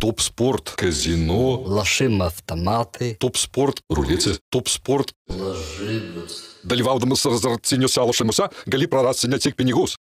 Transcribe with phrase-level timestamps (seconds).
[0.00, 3.16] Топ спорт, казино, Лошим автоматы.
[3.18, 5.12] топ спорт, рулеці, топ спорт.
[5.28, 6.60] Ложибус.
[6.64, 9.96] Dalyvaudamas azartiniuose lošimuose gali prarasti ne tik pinigus.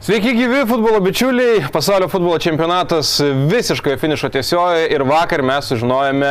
[0.00, 3.18] Sveiki gyvi futbolo bičiuliai, pasaulio futbolo čempionatas
[3.50, 6.30] visiškai finišo tiesioje ir vakar mes sužinojome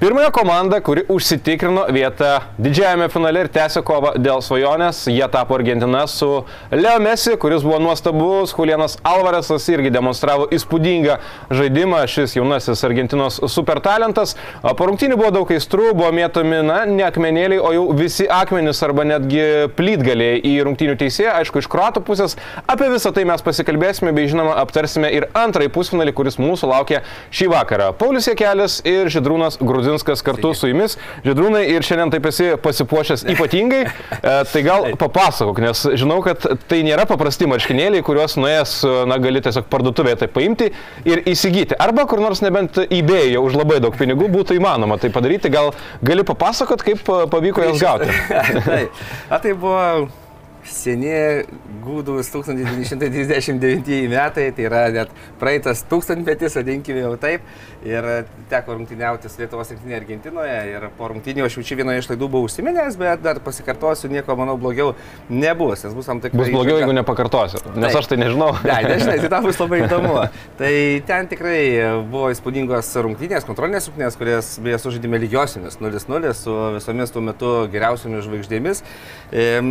[0.00, 2.24] pirmąją komandą, kuri užsitikrino vietą
[2.58, 5.02] didžiajame finale ir tęsė kovą dėl svajonės.
[5.12, 6.28] Jie tapo Argentina su
[6.72, 11.18] Leo Messi, kuris buvo nuostabus, Julianas Alvarezas irgi demonstravo įspūdingą
[11.52, 14.36] žaidimą, šis jaunasis Argentinos supertalentas.
[14.64, 19.44] Rungtynių buvo daug aistrų, buvo mėtomi, na, ne akmenėliai, o jau visi akmenys arba netgi
[19.76, 22.38] plytgaliai į rungtynių teisėją, aišku, iš kruatų pusės.
[22.64, 27.52] Apie visą tai mes pasikalbėsime, bei žinoma, aptarsime ir antrąjį pusfinalį, kuris mūsų laukia šį
[27.52, 27.92] vakarą.
[28.00, 29.60] Paulius Jekelis ir Židrūnas
[29.90, 30.96] Grudzinskas kartu su jumis.
[31.24, 33.80] Židrūnai ir šiandien taip esi pasipuošęs ypatingai.
[33.86, 38.76] E, tai gal papasakok, nes žinau, kad tai nėra paprasti marškinėliai, kuriuos nuėjęs,
[39.10, 40.70] na, gali tiesiog parduotuvėje tai paimti
[41.08, 41.78] ir įsigyti.
[41.80, 45.50] Arba kur nors nebent įbėjai už labai daug pinigų būtų įmanoma tai padaryti.
[45.52, 45.74] Gal
[46.06, 48.10] gali papasakot, kaip e, pavyko jas gauti?
[48.70, 49.06] Taip.
[49.30, 49.80] A tai buvo
[50.66, 51.12] seni
[51.84, 57.46] gūdus 1999 metai, tai yra net praeitas tūkstantmetis, vadinkime jau taip.
[57.86, 58.04] Ir
[58.50, 60.56] teko rungtyniauti su Lietuvos rinktinė Argentinoje.
[60.68, 64.36] Ir po rungtynių aš jau čia vienoje iš laidų buvau užsiminęs, bet dar pasikartosiu, nieko,
[64.36, 64.92] manau, blogiau
[65.32, 65.86] nebus.
[65.86, 66.42] Nes bus tam tikrai...
[66.42, 68.02] Bus blogiau, jeigu nepakartosiu, nes Taip.
[68.02, 68.50] aš tai nežinau.
[68.66, 70.26] Ne, nežinai, tai tam bus labai įdomu.
[70.60, 70.72] Tai
[71.08, 71.62] ten tikrai
[72.10, 78.28] buvo įspūdingos rungtynės, kontrolinės rungtynės, kurias beje sužaidėme lygiosiomis 0-0 su visomis tuo metu geriausiomis
[78.28, 78.84] žvaigždėmis.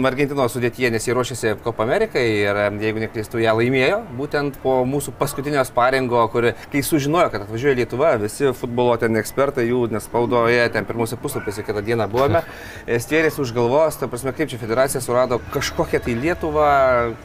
[0.09, 5.13] Argentinos sudėtyje, nes jie ruošiasi Copa Amerikai ir jeigu neklystu, ją laimėjo būtent po mūsų
[5.19, 10.87] paskutinio sparingo, kur kai sužinojo, kad atvažiuoja Lietuva, visi futbolo ten ekspertai jų nespaudoje, ten
[10.87, 12.43] pirmuose puslapiuose kitą dieną buvome,
[13.03, 16.69] stvėrėsi už galvos, ta prasme, kaip čia federacija surado kažkokią tai Lietuvą,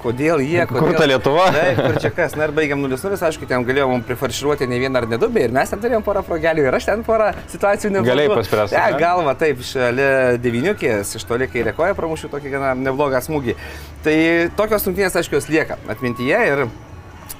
[0.03, 0.99] kodėl jie, Kur kodėl...
[0.99, 1.47] ta Lietuva?
[1.55, 5.09] Taip, kur čia kas, na ir baigiam 0-0, aišku, ten galėjom prifarširuoti ne vieną ar
[5.11, 8.11] ne du, ir mes ten turėjom porą progelių ir aš ten porą situacijų nebuvau.
[8.11, 8.99] Galėjai paspręsti, ne?
[9.01, 10.11] galva, taip, šalia
[10.43, 13.44] devyniukės, iš toli kairė koja pramušiu tokį gana neblogą smūgį.
[14.05, 14.17] Tai
[14.57, 16.67] tokios rungtynės, aišku, jos lieka atmintyje ir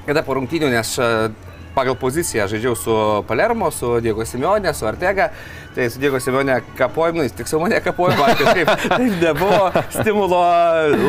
[0.07, 1.11] kada po rungtynių, nes a,
[1.75, 2.95] pagal poziciją žaidžiau su
[3.29, 5.31] Palermo, su Diego Simeonė, su Artega,
[5.75, 10.43] tai su Diego Simeonė kapojimais, tiksliau mane kapojimo, man kažkaip taip nebuvo stimulo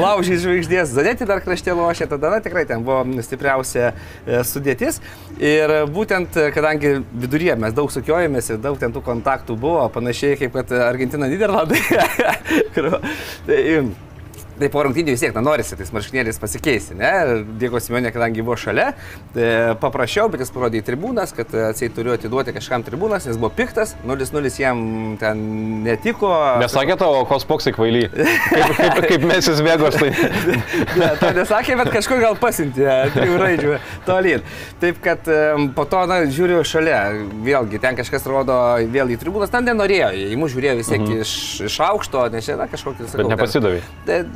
[0.01, 4.99] laužyti žvaigždės, Zanetį dar krašte lošė, tada na, tikrai ten buvo stipriausia e, sudėtis.
[5.37, 10.39] Ir būtent, e, kadangi viduryje mes daug sukiojomės ir daug ten tų kontaktų buvo, panašiai
[10.41, 11.83] kaip kad Argentina Niderlandai.
[13.45, 13.61] Tai,
[14.59, 17.11] Tai po rungtynių vis tiek, na, norisi tais marškinėliais pasikeisti, ne?
[17.59, 18.93] Diego Simonė, kadangi buvo šalia,
[19.35, 19.49] tai
[19.81, 23.95] paprašiau, bet jis parodė į tribūnas, kad atsiai turiu atiduoti kažkam tribūnas, nes buvo piktas,
[24.07, 24.79] 0-0 jam
[25.19, 25.41] ten
[25.83, 26.31] netiko.
[26.63, 28.05] Nesakė tavo, kos poksai kvaily.
[28.55, 30.11] Kaip, kaip, kaip mesis vėgos, tai
[30.99, 33.73] Ne, to nesakė, bet kažkur gal pasintė, trijų raidžių
[34.05, 34.43] tolyn.
[34.81, 35.27] Taip kad
[35.75, 36.99] po to, na, žiūriu šalia,
[37.45, 38.55] vėlgi, ten kažkas rodo
[38.91, 41.23] vėl į tribūnas, ten nenorėjo, į mus žiūrėjo vis tiek mhm.
[41.25, 41.35] iš,
[41.67, 43.81] iš aukšto, nes čia, na, kažkokį, sakau, bet ten- nepasidavai.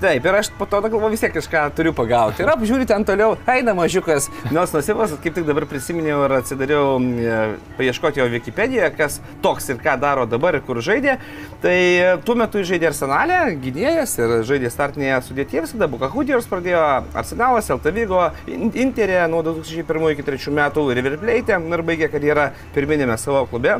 [0.09, 2.41] Ta- Taip, ir aš po to galvoju vis tiek kažką turiu pagauti.
[2.41, 7.35] Ir apžiūriu ten toliau, eina mažiukas, nors nusivas, kaip tik dabar prisiminiau ir atsidariau e,
[7.77, 11.19] paieškoti jo Wikipedijoje, kas toks ir ką daro dabar ir kur žaidė.
[11.61, 16.81] Tai e, tuo metu žaidė Arsenalė, gynėjas ir žaidė startinėje sudėtyje, visada Bukahudijos pradėjo
[17.13, 23.45] Arsenalas, Eltavygo, Interė nuo 2001 iki 2003 metų River Plate ir baigė karjerą pirminėme savo
[23.53, 23.77] klube.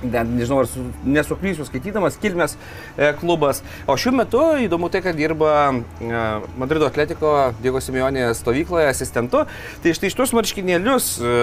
[0.00, 2.56] Net nežinau, ar su, nesuklysiu skaitydamas, kilmės
[2.96, 3.60] e, klubas.
[3.84, 6.22] O šiuo metu įdomu tai, kad dirba e,
[6.60, 9.44] Madrido atletiko Diego Simeonė stovykloje asistentu.
[9.84, 11.36] Tai štai šitos marškinėlius e,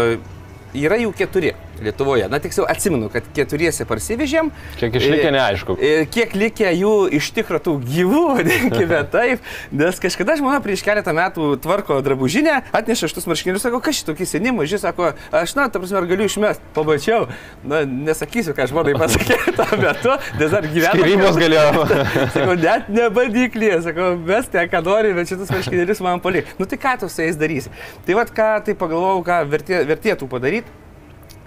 [0.81, 1.53] yra jų keturi
[1.83, 2.27] Lietuvoje.
[2.31, 4.51] Na tiksliau atsimenu, kad keturiese parsivežėm.
[4.79, 5.75] Kiek išlikę, E, neaišku.
[5.83, 11.13] Ir kiek likę jų iš tikrųjų tų gyvų, vadinkime taip, nes kažkada žmona prieš keletą
[11.17, 15.81] metų tvarko drabužinę, atneša šitus marškinius, sako, kas šitokie seni maži, sako, aš, na, ta
[15.81, 17.27] prasme, ar galiu išmesti, pamačiau,
[17.67, 20.95] na, nesakysiu, ką žmonai pasakė tuo metu, nes dar gyvena.
[20.97, 21.85] Skirybos galėjo.
[22.35, 26.49] Sakau, net nebandyklė, sakau, mes ten ką nori, bet šitus marškinėlius man palik.
[26.59, 27.71] Nu tai ką tu su jais darysi?
[28.07, 30.86] Tai vad ką, tai pagalvojau, ką vertė, vertėtų padaryti.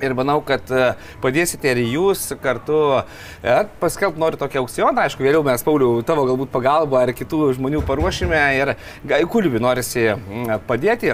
[0.00, 5.05] Ir manau, kad e, padėsite ir jūs kartu e, paskelbti noriu tokią aukcioną.
[5.05, 8.75] Aišku, vėliau mes, Pauliu, tavo galbūt pagalbą ar kitų žmonių paruošime ir
[9.29, 10.08] kulbiui norisi
[10.69, 11.12] padėti.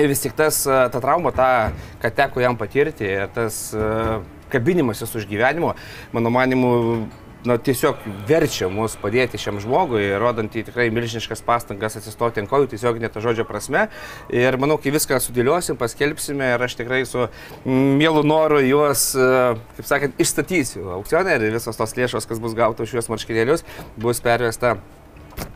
[0.00, 1.48] Ir vis tik tas, e, ta trauma, ta,
[2.02, 3.68] kad teko jam patirti ir tas
[4.52, 5.72] kabinimasis už gyvenimo,
[6.12, 6.72] mano manimu,
[7.44, 12.70] na, tiesiog verčia mus padėti šiam žmogui, rodant į tikrai milžiniškas pastangas atsistoti ant kojų,
[12.72, 13.88] tiesiog net žodžio prasme.
[14.32, 17.26] Ir manau, kai viską sudėliosim, paskelbsime ir aš tikrai su
[17.66, 19.28] mielu noru juos, e,
[19.78, 23.66] kaip sakant, išstatysiu aukcionę ir visos tos lėšos, kas bus gautos šiuos marškinėlius,
[24.00, 24.76] bus pervesta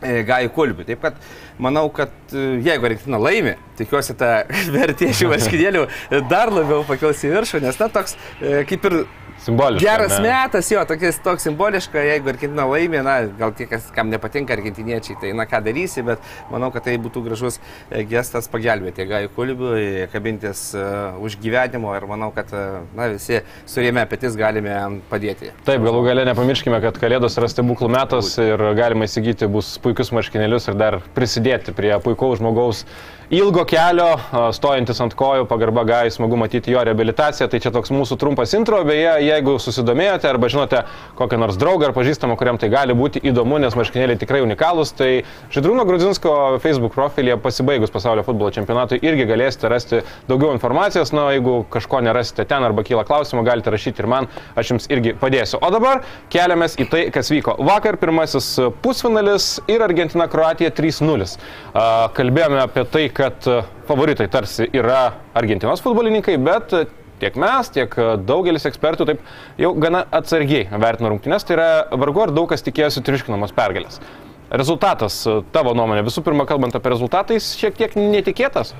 [0.01, 0.87] e, Gai Kulbiui.
[0.89, 1.21] Taip kad
[1.63, 4.33] manau, kad e, jeigu Argentina laimi, tikiuosi tą
[4.75, 5.87] vertė šių marškinėlių
[6.27, 8.99] dar labiau pakels į viršų, nes na toks kaip ir
[9.45, 9.85] Simboliška.
[9.85, 10.29] Geras ne?
[10.29, 15.17] metas, jo, toks, toks simboliška, jeigu Argentina laimė, na, gal tie, kas, kam nepatinka argentiniečiai,
[15.21, 19.85] tai na ką darysi, bet manau, kad tai būtų gražus e, gestas pagelbėti Gajų Kulibiui,
[20.11, 24.75] kabintis uh, už gyvenimo ir manau, kad uh, na, visi surėmė petis galime
[25.11, 25.53] padėti.
[25.67, 30.71] Taip, galų gale nepamirškime, kad Kalėdos yra stebuklų metas ir galima įsigyti bus puikius marškinėlius
[30.71, 32.83] ir dar prisidėti prie puikaus žmogaus
[33.29, 34.13] ilgo kelio,
[34.55, 37.49] stojantis ant kojų, pagarba gai, smagu matyti jo reabilitaciją.
[37.51, 40.83] Tai čia toks mūsų trumpas intro, beje, jeigu susidomėjote arba žinote
[41.19, 45.09] kokią nors draugą ar pažįstamą, kuriam tai gali būti įdomu, nes marškinėliai tikrai unikalūs, tai
[45.51, 51.11] Židrūno Grudzinsko Facebook profilyje pasibaigus pasaulio futbolo čempionatui irgi galėsite rasti daugiau informacijos.
[51.15, 55.15] Na, jeigu kažko nerasite ten arba kyla klausimų, galite rašyti ir man, aš jums irgi
[55.19, 55.59] padėsiu.
[55.59, 57.57] O dabar keliamės į tai, kas vyko.
[57.67, 58.53] Vakar pirmasis
[58.83, 61.27] pusfinalis ir Argentina-Kroatija 3-0.
[61.75, 61.85] A,
[62.15, 65.01] Kalbėjome apie tai, kad e, favoritai tarsi yra
[65.37, 66.83] Argentinos futbolininkai, bet e,
[67.21, 69.23] tiek mes, tiek e, daugelis ekspertų taip
[69.61, 74.01] jau gana atsargiai vertina rungtynės, tai yra vargu ar daug kas tikėjosi triuškinamos pergalės.
[74.47, 75.17] Rezultatas,
[75.51, 78.71] tavo nuomonė, visų pirma, kalbant apie rezultatą, jis šiek tiek netikėtas.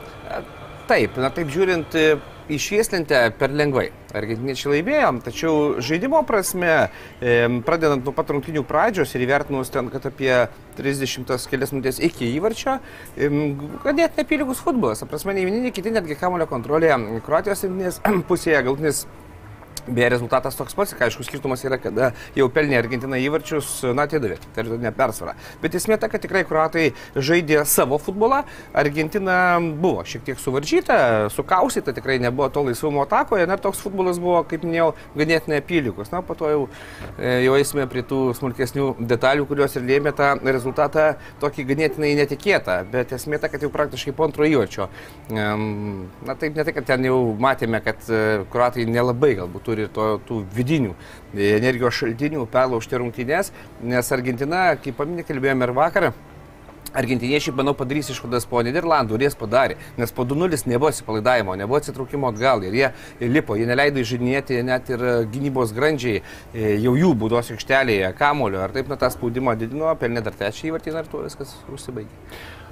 [0.87, 2.15] Taip, na taip žiūrint, e,
[2.55, 3.89] išvieslintę per lengvai.
[4.15, 6.87] Argentiniečiai laimėjom, tačiau žaidimo prasme,
[7.19, 7.33] e,
[7.67, 10.31] pradedant nuo pat rungtinių pradžios ir įvertinus ten, kad apie
[10.79, 12.77] 30 kelias minutės iki įvarčio,
[13.17, 13.27] e,
[13.83, 15.03] ganėtinai apylygus futbolas.
[15.03, 16.95] Ta prasme, nei vieni, nei kiti netgi kamulio kontrolė
[17.25, 17.99] Kroatijos rinktinės
[18.31, 19.03] pusėje galtinis
[19.87, 24.91] Beje, rezultatas toks pats, aišku, skirtumas yra, kada jau pelnė Argentina įvarčius, na, atidavė, teritorinė
[24.95, 25.35] persvara.
[25.61, 28.41] Bet esmė ta, kad tikrai kruatai žaidė savo futbolą,
[28.75, 30.97] Argentina buvo šiek tiek suvaržyta,
[31.31, 36.11] sukausyta, tikrai nebuvo to laisvumo atakoje, na, toks futbolas buvo, kaip minėjau, ganėtinai apylygus.
[36.11, 36.65] Na, po to jau,
[37.15, 41.07] e, jau eisime prie tų smulkesnių detalių, kurios ir lėmė tą rezultatą
[41.39, 44.89] tokį ganėtinai netikėtą, bet esmė ta, kad jau praktiškai po antro įvarčio.
[45.31, 50.07] Na, taip, ne tai, kad ten jau matėme, kad e, kruatai nelabai galbūt turi to,
[50.27, 53.53] tų vidinių e, energijos šaltinių perlaužti rungtynės,
[53.85, 56.11] nes Argentina, kaip paminė, kalbėjome ir vakar,
[56.97, 61.81] Argentiniečiai, manau, padarys išvadas po Niderlandų ir jas padarė, nes po 2-0 nebuvo atsipalaidavimo, nebuvo
[61.81, 62.91] atsitraukimo atgal ir jie
[63.27, 65.03] lipo, jie neleido įžinėti net ir
[65.33, 70.23] gynybos grandžiai e, jau jų būdos aikštelėje kamulio, ar taip, na, tą spaudimą didino, pelnė
[70.25, 72.23] dar trečią įvartį ir tuo viskas užsibaigė.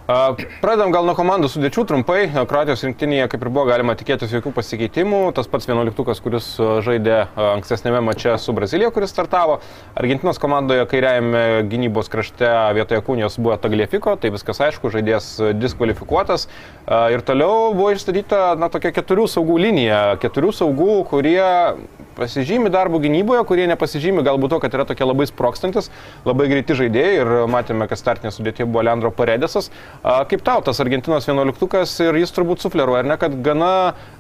[0.06, 2.28] Pradedam gal nuo komandų sudėčių trumpai.
[2.46, 5.22] Kroatijos rinktinėje, kaip ir buvo galima tikėtis, jokių pasikeitimų.
[5.34, 6.52] Tas pats vienuoliktukas, kuris
[6.86, 9.58] žaidė ankstesnėme mače su Brazilija, kuris startavo.
[9.98, 16.46] Argentinos komandoje kairiajame gynybos krašte vietoje kūnijos buvo Tagliafiko, tai viskas aišku, žaidėjas diskvalifikuotas.
[16.86, 20.04] Ir toliau buvo išstatyta, na, tokia keturių saugų linija.
[20.22, 21.42] Keturių saugų, kurie
[22.16, 25.90] pasižymi darbo gynyboje, kurie nepasižymi galbūt to, kad yra tokie labai sprokstantis,
[26.28, 29.72] labai greiti žaidėjai ir matėme, kad startinė sudėtė buvo Leandro Paredesas.
[30.06, 33.70] Kaip tau tas Argentinos vienuoliktukas ir jis turbūt sufleruoja, ar ne, kad gana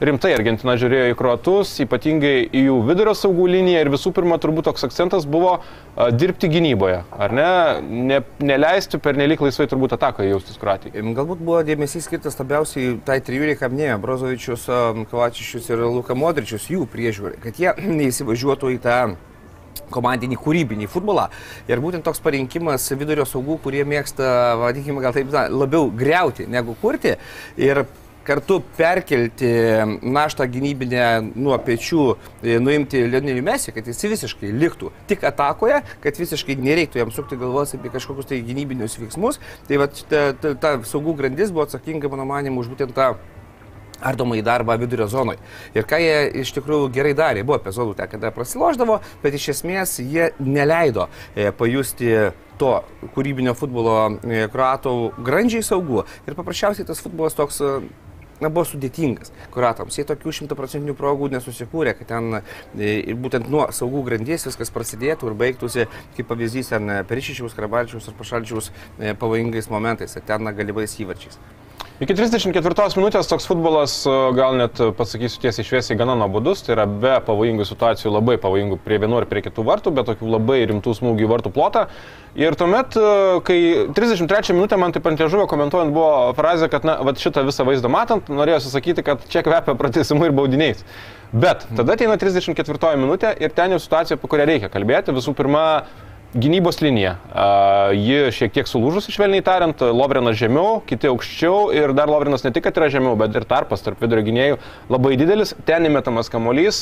[0.01, 4.65] rimtai Argentina žiūrėjo į kruatus, ypatingai į jų vidurio saugų liniją ir visų pirma turbūt
[4.71, 5.59] toks akcentas buvo
[6.17, 7.49] dirbti gynyboje, ar ne,
[8.09, 11.05] ne neleisti per nelik laisvai turbūt atakoje jaustis kruatijai.
[11.19, 14.65] Galbūt buvo dėmesys skirtas labiausiai tai trijulė, ką minėjo Brozovičius,
[15.13, 18.99] Kovačičius ir Luka Modričius, jų priežiūrai, kad jie neįsivažiuotų į tą
[19.93, 21.27] komandinį kūrybinį futbolą.
[21.71, 26.77] Ir būtent toks parinkimas vidurio saugų, kurie mėgsta, vadinkime, gal taip, na, labiau greuti negu
[26.81, 27.15] kurti.
[27.61, 27.85] Ir
[28.25, 29.49] kartu perkelti
[30.01, 31.05] naštą gynybinę
[31.35, 32.05] nuo pečių,
[32.41, 37.37] e, nuimti Lionelį Mesį, kad jis visiškai liktų tik atakoje, kad visiškai nereiktų jam sukti
[37.37, 39.39] galvos apie kažkokius tai gynybinius veiksmus.
[39.69, 43.13] Tai va, ta, ta, ta saugų grandis buvo atsakinga, mano manimu, už būtent tą
[44.01, 45.39] ardomą į darbą vidurio zonoje.
[45.75, 50.31] Ir ką jie iš tikrųjų gerai darė, buvo epizodų, kada prasiloždavo, bet iš esmės jie
[50.39, 52.71] neleido e, pajusti to
[53.15, 56.05] kūrybinio futbolo e, kruatų grandžiai saugų.
[56.27, 57.73] Ir paprasčiausiai tas futbolas toks e,
[58.41, 59.97] na, buvo sudėtingas kuratams.
[59.99, 65.37] Jie tokių šimtaprocentinių progų nesusikūrė, kad ten e, būtent nuo saugų grandies viskas prasidėtų ir
[65.43, 68.71] baigtųsi, kaip pavyzdys, ten Perišičiaus, Krabalčiaus ar Pašalčiaus
[69.21, 71.39] pavojingais momentais, ten galimais įvarčiais.
[71.95, 76.73] Iki 34 minutės toks futbolas, e, gal net e, pasakysiu tiesiai šviesiai, gana nuobodus, tai
[76.73, 80.57] yra be pavojingų situacijų, labai pavojingų prie vienų ir prie kitų vartų, bet tokių labai
[80.67, 81.85] rimtų smūgių į vartų plotą.
[82.35, 83.13] Ir tuomet, e,
[83.47, 83.59] kai
[83.95, 87.87] 33 minutę man taip ant liežuvio komentuojant buvo frazė, kad, na, va šitą visą vaizdą
[87.93, 90.83] matant, norėjau sakyti, kad čia kvepia pratesimu ir baudiniais.
[91.31, 95.15] Bet tada ateina 34 minutė ir ten jau situacija, apie kurią reikia kalbėti.
[95.15, 95.85] Visų pirma,
[96.35, 97.13] Gynybos linija.
[97.95, 102.65] Ji šiek tiek sulūžusi, švelniai tariant, Lovrenas žemiau, kiti aukščiau ir dar Lovrenas ne tik,
[102.65, 104.57] kad yra žemiau, bet ir tarpas tarp vidurio gynėjų
[104.91, 105.55] labai didelis.
[105.63, 106.81] Ten įmetamas kamuolys,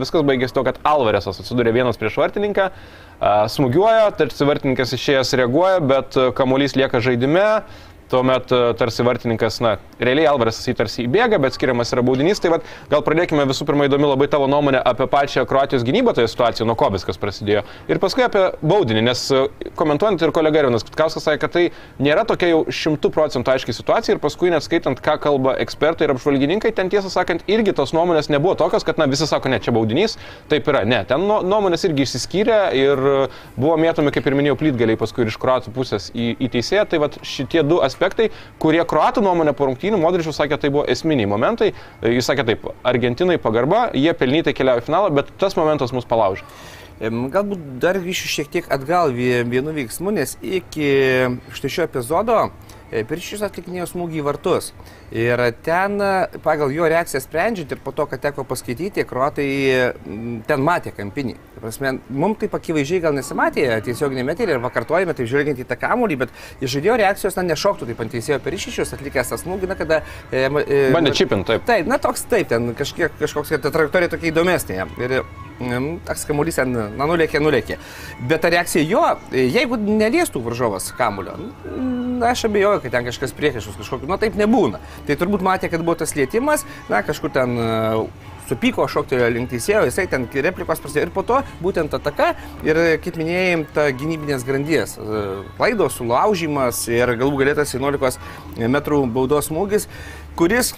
[0.00, 2.72] viskas baigėsi to, kad Alvaresas atsidūrė vienas prieš vartininką,
[3.54, 7.46] smūgiuoja, tarsi vartininkas išėjęs reaguoja, bet kamuolys lieka žaidime.
[8.10, 12.40] Tuomet e, tarsi vartininkas, na, realiai Alvaras jį tarsi įbėga, bet skiriamas yra baudinys.
[12.42, 16.28] Tai vat, gal pradėkime visų pirma įdomi labai tavo nuomonė apie pačią Kroatijos gynybą toje
[16.32, 17.64] situacijoje, nuo ko viskas prasidėjo.
[17.90, 19.44] Ir paskui apie baudinį, nes e,
[19.78, 21.64] komentuojant ir kolega Irvinas Kutkauskas sakė, kad tai
[22.02, 26.14] nėra tokia jau šimtų procentų aiškiai situacija ir paskui net skaitant, ką kalba ekspertai ir
[26.14, 29.74] apžvalgininkai, ten tiesą sakant, irgi tos nuomonės nebuvo tokios, kad, na, visi sako, ne, čia
[29.74, 30.18] baudinys,
[30.52, 30.84] taip yra.
[30.88, 33.04] Ne, ten nuomonės irgi išsiskyrė ir
[33.56, 36.86] buvo mėtomi, kaip ir minėjau, plytgaliai paskui ir iš Kroatų pusės į, į teisėją.
[36.90, 37.93] Tai vat, šitie du aspektai,
[38.62, 41.72] kurie Kroatų nuomonė po rungtynių, Modričius sakė, tai buvo esminiai momentai.
[42.02, 46.46] Jis sakė taip, Argentinai pagarba, jie pelnytai keliavo į finalą, bet tas momentas mus palaužė.
[47.04, 50.90] Galbūt dar grįšiu šiek tiek atgal vienu veiksmu, nes iki
[51.56, 52.36] štai šio epizodo
[52.94, 54.70] E, Pirščius atlikinėjo smūgį į vartus.
[55.14, 55.98] Ir ten
[56.44, 59.48] pagal jo reakciją sprendžiant ir po to, kad teko paskaityti, kruatai
[60.46, 61.34] ten matė kampinį.
[61.58, 66.20] Prasme, mums taip akivaizdžiai gal nesimatė tiesioginė meterė ir pakartojame, tai žiūrint į tą kamulį,
[66.24, 70.02] bet iš žaidėjo reakcijos ten nešoktų, taip ant teisėjo Pirščius atlikęs tą smūgį, na kada...
[70.30, 71.66] E, e, Bandė čipinti, taip.
[71.70, 74.86] Taip, na toks taip, ten kažkiek, kažkoks, ta trajektorija tokia įdomesnė.
[75.02, 75.18] Ir
[75.58, 77.78] toks kamuolys ten, na, nulėkė, nulėkė.
[78.28, 83.78] Bet ta reakcija jo, jeigu neliestų varžovas kamulio, na, aš abejoju, kad ten kažkas priekaišus
[83.80, 84.82] kažkokiu, nu taip nebūna.
[85.06, 87.58] Tai turbūt matė, kad buvo tas lietimas, na, kažkur ten
[88.48, 92.34] supyko, šoktelėjo link teisėjo, jisai ten replikos prasidėjo ir po to būtent ataka
[92.66, 94.98] ir, kaip minėjai, ta gynybinės grandies.
[95.58, 98.20] Klaidos, sulaužimas ir galų galėtas 11
[98.68, 99.88] metrų baudos smūgis,
[100.36, 100.74] kuris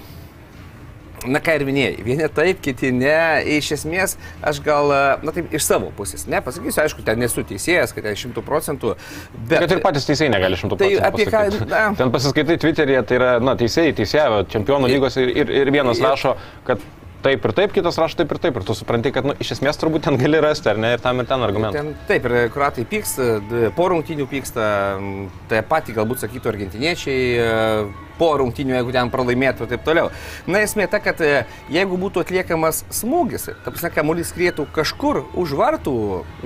[1.27, 3.17] Na ką ir minėjai, vieni taip, kiti ne.
[3.57, 4.17] Iš esmės,
[4.47, 4.93] aš gal,
[5.27, 8.95] na taip, iš savo pusės, ne, pasakysiu, aišku, ten nesu teisėjas, kad ten šimtų procentų.
[9.37, 9.59] Bet...
[9.65, 11.01] bet ir patys teisėjai negali šimtų procentų.
[11.01, 11.71] Tai apie ką...
[11.71, 11.87] Na...
[11.99, 16.37] Ten pasiskaitai Twitter'yje, tai yra, na, teisėjai, teisėjai, čempionų lygos ir, ir, ir vienas rašo,
[16.69, 16.83] kad
[17.27, 18.59] taip ir taip, kitas rašo taip ir taip.
[18.61, 21.23] Ir tu supranti, kad nu, iš esmės turbūt ten gali rasti, ar ne, ir tam
[21.23, 21.83] ir ten argumentai.
[21.83, 23.31] Ten, taip, ir kuratai pyksta,
[23.77, 24.67] po rungtinių pyksta,
[25.51, 27.23] tai patį galbūt sakytų argentiniečiai,
[28.19, 30.11] po rungtinių, jeigu ten pralaimėtų ir taip toliau.
[30.49, 35.55] Na, esmė ta, kad e, jeigu būtų atliekamas smūgis, ta prasme, kamuolys skrietų kažkur už
[35.59, 35.97] vartų,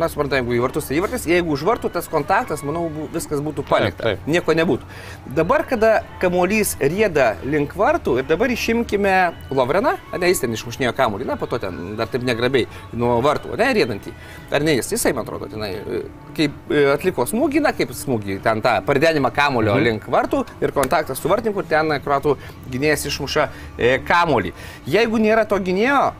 [0.01, 3.65] na, suprantame, jeigu į vartus tai įvartis, jeigu už vartų tas kontaktas, manau, viskas būtų
[3.69, 4.03] palikta.
[4.03, 4.31] Taip, taip.
[4.31, 4.89] Nieko nebūtų.
[5.37, 9.17] Dabar, kada kamuolys rieda link vartų ir dabar išimkime
[9.55, 13.55] Lovreną, ne, jis ten išmušnėjo kamuolį, na, po to ten dar taip negrabiai nuo vartų,
[13.61, 14.15] ne, riedantį.
[14.55, 16.03] Ar ne jis, jisai, man atrodo, tenai, e,
[16.37, 19.87] kaip e, atliko smūgį, na, kaip smūgį, ten tą pardenimą kamulio mhm.
[19.87, 22.37] link vartų ir kontaktas su vartininku kur ten kruatų
[22.73, 24.55] gynėjas išmuša e, kamolį.
[24.89, 26.11] Jeigu nėra to gynėjo,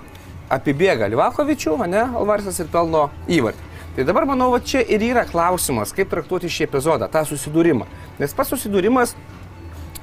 [0.53, 3.69] apibėga Livakovičių, ne, Alvarsas ir pelno įvartį.
[3.97, 7.89] Tai dabar manau, va čia ir yra klausimas, kaip traktuoti šį epizodą, tą susidūrimą.
[8.21, 9.17] Nes pats susidūrimas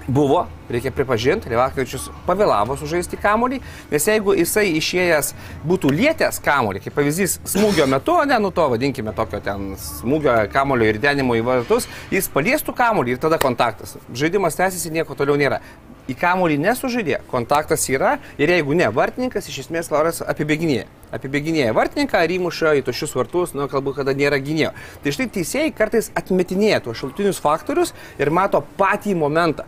[0.07, 3.57] Buvo, reikia pripažinti, Levakovičius pavėlavo sužaisti kamolį,
[3.91, 5.33] nes jeigu jisai išėjęs
[5.67, 10.87] būtų lietęs kamolį, kaip pavyzdys smūgio metu, ne, nu to vadinkime tokio ten smūgio kamolio
[10.87, 13.97] ir denimo į vartus, jis paliestų kamolį ir tada kontaktas.
[14.15, 15.59] Žaidimas tęsiasi, nieko toliau nėra.
[16.07, 20.87] Į kamolį nesužaidė, kontaktas yra ir jeigu ne, vartininkas iš esmės Lauras apibėginėja.
[21.11, 24.71] Apibėginėja vartininką ar įmuša į tušius vartus, nu kalbu, kada nėra gynėjo.
[25.03, 27.91] Tai štai teisėjai kartais atmetinėja tuos šaltinius faktorius
[28.23, 29.67] ir mato patį momentą.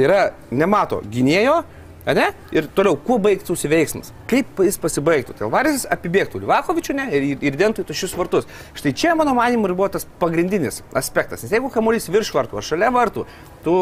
[0.00, 1.58] Tai yra, nemato gynėjo,
[2.16, 2.30] ne?
[2.56, 4.14] Ir toliau, kuo baigtųsi veiksmas?
[4.30, 5.34] Kaip jis pasibaigtų?
[5.36, 8.46] Tai Alvaris apibėgtų Livakovičių ne, ir, ir dentų į tušius vartus.
[8.78, 11.42] Štai čia, mano manimu, ir buvo tas pagrindinis aspektas.
[11.44, 13.26] Nes jeigu kamuolys virš vartų, ar šalia vartų,
[13.66, 13.74] tu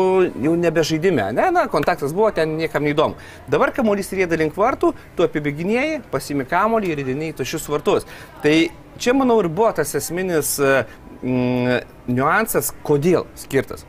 [0.42, 3.14] jau nebežaidime, ne, na, kontaktas buvo, ten niekam neįdomu.
[3.46, 8.08] Dabar kamuolys rėda link vartų, tu apibėginėjai, pasimi kamuolį ir įdini į tušius vartus.
[8.42, 8.56] Tai
[8.98, 11.78] čia, manau, ir buvo tas esminis mm,
[12.10, 13.86] niuansas, kodėl skirtas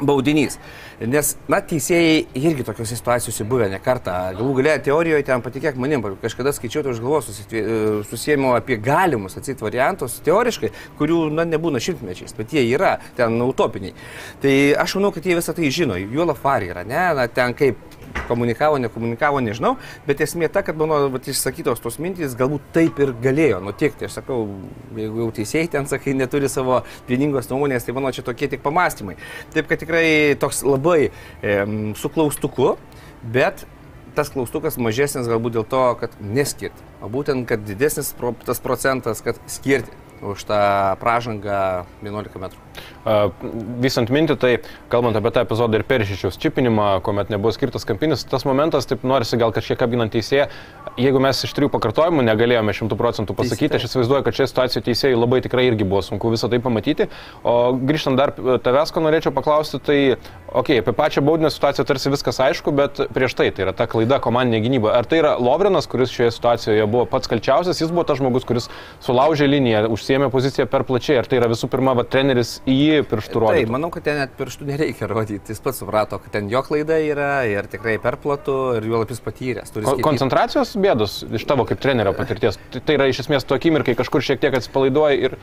[0.00, 0.58] baudinys.
[1.02, 4.14] Nes, na, teisėjai irgi tokiuose situacijose buvę ne kartą.
[4.38, 7.30] Galų galę teorijoje ten patikėk manim, kažkada skaičiau, už galvos
[8.10, 10.70] susijėmiau apie galimus atsit variantus teoriškai,
[11.00, 13.94] kurių, na, nebūna šimtmečiais, bet jie yra ten utopiniai.
[14.42, 17.93] Tai aš manau, kad jie visą tai žino, jų lafari yra, ne, na, ten kaip
[18.28, 19.74] komunikavo, nekomunikavo, nežinau,
[20.08, 24.08] bet esmė ta, kad mano vat, išsakytos tos mintys galbūt taip ir galėjo nutikti.
[24.08, 24.40] Aš sakau,
[24.96, 29.18] jeigu jau teisėjai ten, sakai, neturi savo vieningos nuomonės, tai mano čia tokie tik pamastymai.
[29.54, 30.06] Taip, kad tikrai
[30.40, 31.56] toks labai e,
[31.98, 32.74] su klaustuku,
[33.34, 33.66] bet
[34.14, 39.22] tas klaustukas mažesnis galbūt dėl to, kad neskirti, o būtent, kad didesnis pro, tas procentas,
[39.24, 40.60] kad skirti už tą
[41.02, 42.62] pražangą 11 metrų.
[43.84, 44.52] Vysant mintį, tai
[44.92, 49.36] kalbant apie tą epizodą ir peršičiaus čipinimą, kuomet nebuvo skirtas kampinis, tas momentas, taip norisi
[49.40, 50.46] gal kažkiek apginant teisėją,
[51.00, 55.18] jeigu mes iš trijų pakartojimų negalėjome šimtų procentų pasakyti, aš įsivaizduoju, kad šioje situacijoje teisėjai
[55.18, 57.08] labai tikrai irgi buvo sunku visą tai pamatyti.
[57.44, 59.98] O grįžtant dar tavęs, ko norėčiau paklausti, tai,
[60.48, 63.88] okei, okay, apie pačią baudinę situaciją tarsi viskas aišku, bet prieš tai tai yra ta
[63.90, 64.94] klaida komandinė gynyba.
[64.96, 68.70] Ar tai yra Lovrinas, kuris šioje situacijoje buvo pats kalčiausias, jis buvo tas žmogus, kuris
[69.04, 73.00] sulaužė liniją, užsiemė poziciją per plačiai, ar tai yra visų pirma va, treneris į jį
[73.10, 73.72] pirštų Taip, rodyti.
[73.74, 75.52] manau, kad ten net pirštų nereikia rodyti.
[75.52, 79.20] Jis pats suprato, kad ten jo klaida yra ir tikrai per platu ir juo lapis
[79.24, 79.74] patyręs.
[79.74, 79.98] Ko-.
[80.04, 82.56] Koncentracijos bėdos iš tavo kaip trenerio patirties.
[82.72, 85.36] Tai, tai yra iš esmės tu akimirkai kažkur šiek tiek atsipalaiduoji ir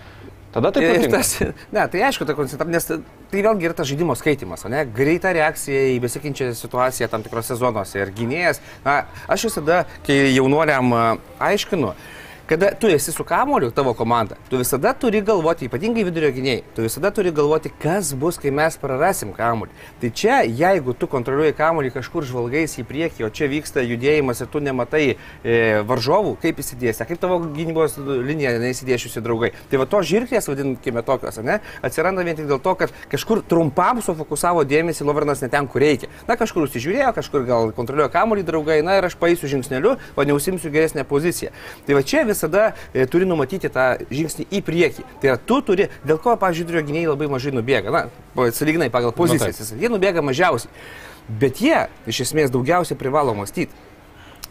[0.51, 1.19] tada tai Ir nutinka.
[1.21, 1.29] tas,
[1.71, 2.89] ne, tai aišku, ta koncentracija, nes
[3.31, 4.81] tai vėlgi yra tas žaidimo skaitimas, o ne?
[4.97, 8.01] Greita reakcija į besikinčią situaciją tam tikrose zonose.
[8.01, 10.91] Ir gynėjas, na, aš visada, kai jaunuoliam
[11.39, 11.93] aiškinu,
[12.51, 16.83] kada tu esi su kamoliu, tavo komanda, tu visada turi galvoti, ypatingai vidurio gynėjai, tu
[16.83, 19.71] visada turi galvoti, kas bus, kai mes prarasim kamolį.
[20.01, 24.49] Tai čia, jeigu tu kontroliuoji kamolį kažkur žvalgais į priekį, o čia vyksta judėjimas ir
[24.51, 25.15] tu nematai e,
[25.87, 29.53] varžovų, kaip įsidėsi, kaip tavo gynybos linija neįsidėšiusi draugai.
[29.71, 34.03] Tai va to žirklės, vadinkime tokios, ne, atsiranda vien tik dėl to, kad kažkur trumpam
[34.03, 36.11] sufokusavo dėmesį Lovernas ne ten, kur reikia.
[36.27, 40.75] Na, kažkur užsižiūrėjo, kažkur gal kontroliuoja kamolį draugai, na ir aš paėsiu žingsneliu, o neusimsiu
[40.75, 41.55] geresnę poziciją.
[41.87, 45.05] Tai va čia visada e, turi numatyti tą žingsnį į priekį.
[45.21, 48.03] Tai yra, tu turi, dėl ko, pavyzdžiui, vidurio gynėjai labai mažai nubėga, na,
[48.55, 49.81] saliginai pagal pozicijas, taip.
[49.81, 50.71] jie nubėga mažiausiai.
[51.41, 53.71] Bet jie iš esmės daugiausiai privalo mąstyti.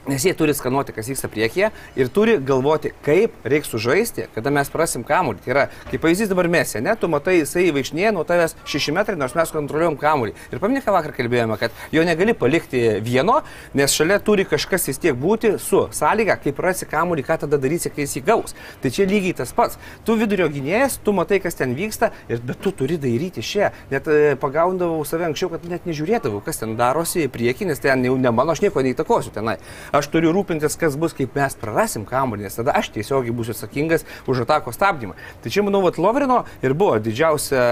[0.08, 1.68] Nes jie turi skanuoti, kas vyksta priekyje
[2.00, 5.42] ir turi galvoti, kaip reiks sužaisti, kada mes prasim kamuolį.
[5.44, 9.18] Tai yra, kaip pavyzdys dabar mesė, ne, tu matai, jisai vaikšnėje nuo tavęs 6 metrai,
[9.20, 10.32] nors mes kontroliuojam kamuolį.
[10.54, 13.42] Ir paminė, ką vakar kalbėjome, kad jo negali palikti vieno,
[13.76, 17.92] nes šalia turi kažkas vis tiek būti su sąlyga, kaip rasi kamuolį, ką tada darysi,
[17.92, 18.56] kai jis įgaus.
[18.80, 19.76] Tai čia lygiai tas pats.
[20.08, 23.74] Tu vidurio gynėjas, tu matai, kas ten vyksta, ir, bet tu turi daryti čia.
[23.92, 28.08] Net e, pagaundavau save anksčiau, kad net nežiūrėdavau, kas ten darosi į priekį, nes ten
[28.08, 29.58] jau ne mano, aš nieko neįtakosiu tenai.
[29.96, 34.06] Aš turiu rūpintis, kas bus, kaip mes prarasim kamuolį, nes tada aš tiesiogiai būsiu atsakingas
[34.30, 35.16] už atako stabdymą.
[35.42, 37.64] Tai čia, manau, vat Lovrino ir buvo didžiausia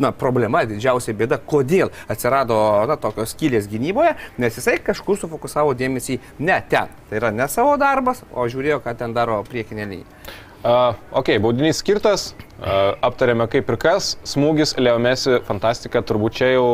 [0.00, 2.56] na, problema, didžiausia bėda, kodėl atsirado
[2.88, 6.90] na, tokios skylės gynyboje, nes jisai kažkur sufokusavo dėmesį ne ten.
[7.10, 10.40] Tai yra ne savo darbas, o žiūrėjo, ką ten daro priekinė linija.
[10.64, 16.68] Uh, ok, baudinys skirtas, uh, aptarėme kaip ir kas, smūgis, Leomesi, fantastika, turbūt čia jau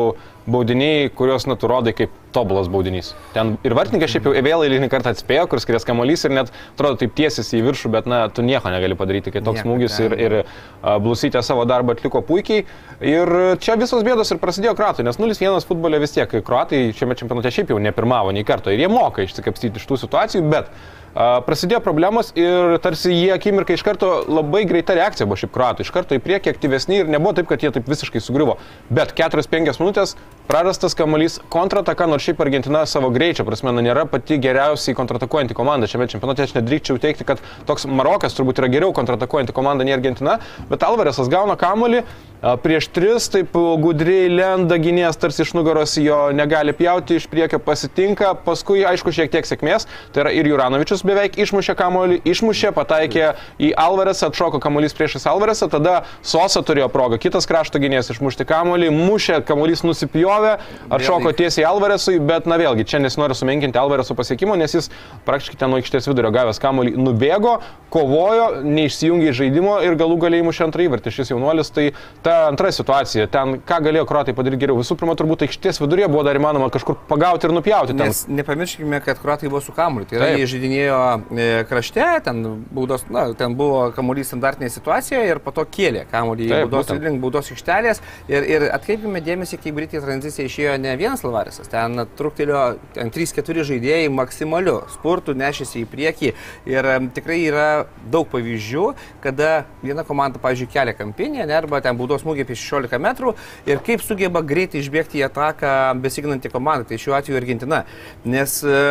[0.47, 3.09] baudiniai, kuriuos naturodai kaip tobulas baudinys.
[3.35, 7.01] Ten ir vartininkas šiaip jau vėl eilinį kartą atspėjo, kur skries kamuolys ir net atrodo
[7.01, 10.15] taip tiesis į viršų, bet na, tu nieko negali padaryti, kai toks Nieko, smūgis ir,
[10.23, 12.63] ir uh, Blusytė savo darbą atliko puikiai.
[13.03, 17.51] Ir čia visos bėdos ir prasidėjo kratui, nes 0-1 futbole vis tiek kruatai šiame čempionate
[17.51, 18.71] šiaip jau ne pirmavo nei karto.
[18.71, 23.75] Ir jie moka išsikapstyti iš tų situacijų, bet A, prasidėjo problemos ir tarsi jie akimirką
[23.75, 27.33] iš karto labai greita reakcija buvo šiaip kruatų, iš karto į priekį aktyvesni ir nebuvo
[27.35, 28.57] taip, kad jie taip visiškai sugriuvo.
[28.89, 30.15] Bet 4-5 minutės
[30.47, 35.89] prarastas kamuolys kontrataka, nors šiaip Argentina savo greičio prasme nėra pati geriausiai kontratakuojanti komanda.
[35.91, 40.39] Šiame čempionate aš nedrįkčiau teikti, kad toks Marokas turbūt yra geriau kontratakuojanti komanda nei Argentina,
[40.71, 42.05] bet Alvarėsas gauna kamuolį.
[42.41, 48.31] Prieš tris taip gudriai lenda gynėjas tarsi iš nugaros jo negali pjauti, iš priekio pasitinka,
[48.47, 53.27] paskui aišku šiek tiek sėkmės, tai yra ir Juranovičius beveik išmušė kamuolį, išmušė, pataikė
[53.61, 58.89] į Alvarėsą, atšoko kamuolys priešais Alvarėsą, tada Sosa turėjo progą, kitas krašto gynėjas išmušti kamuolį,
[58.89, 60.55] mušė, kamuolys nusipjovė,
[60.97, 64.89] atšoko tiesiai Alvarėsui, bet na vėlgi, čia nesinori sumenkinti Alvarėsų pasiekimo, nes jis
[65.29, 67.59] praktiškai ten nuo aikštės vidurio gavęs kamuolį nubėgo,
[67.93, 71.69] kovojo, neišsijungė iš žaidimo ir galų galiai mušė antrą įvartį šis jaunuolis.
[71.75, 71.89] Tai
[72.23, 74.79] ta antra situacija, ten ką galėjo kruatai padaryti geriau.
[74.81, 77.95] Visų pirma, turbūt aikštės viduryje buvo dar įmanoma kažkur pagauti ir nupjauti.
[77.95, 78.11] Ten.
[78.11, 80.07] Nes nepamirškime, kad kruatai buvo su kamuoliu.
[80.09, 80.41] Tai yra, Taip.
[80.41, 80.99] jie žaidinėjo
[81.35, 82.41] e, krašte, ten,
[82.73, 87.21] baudos, na, ten buvo kamuolys standartinėje situacijoje ir po to kėlė kamuolį į baudos, link
[87.23, 88.03] baudos aikštelės.
[88.31, 92.63] Ir, ir atkreipkime dėmesį, kaip greitai tranzicija išėjo ne vienas Lavarisas, ten truktelio
[92.95, 96.33] ten 3-4 žaidėjai maksimaliu spurtu nešėsi į priekį.
[96.69, 97.67] Ir tikrai yra
[98.11, 98.85] daug pavyzdžių,
[99.23, 103.35] kada viena komanda, pavyzdžiui, kelia kampinį, ne, arba ten baudos smūgiai apie 16 metrų
[103.69, 107.85] ir kaip sugeba greitai išbėgti į ataką besiginanti komanda, tai šiuo atveju Argentina.
[108.25, 108.83] Nes e,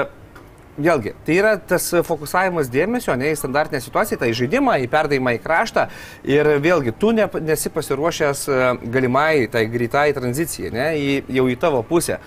[0.81, 5.35] Vėlgi, tai yra tas fokusavimas dėmesio, ne į standartinę situaciją, tai į žaidimą, į perdavimą
[5.37, 5.88] į kraštą
[6.31, 8.61] ir vėlgi, tu ne, nesi pasiruošęs e,
[8.95, 12.21] galimai tai greitai tranzicijai, ne, į, jau į tavo pusę.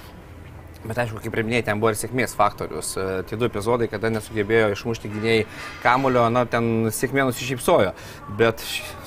[0.84, 2.90] Bet aišku, kaip ir minėjai, ten buvo ir sėkmės faktorius.
[3.00, 5.46] E, Tie du epizodai, kada nesugebėjo išmušti gynėjai
[5.84, 7.94] kamulio, na, ten sėkmė nusišypsojo.
[8.40, 8.60] Bet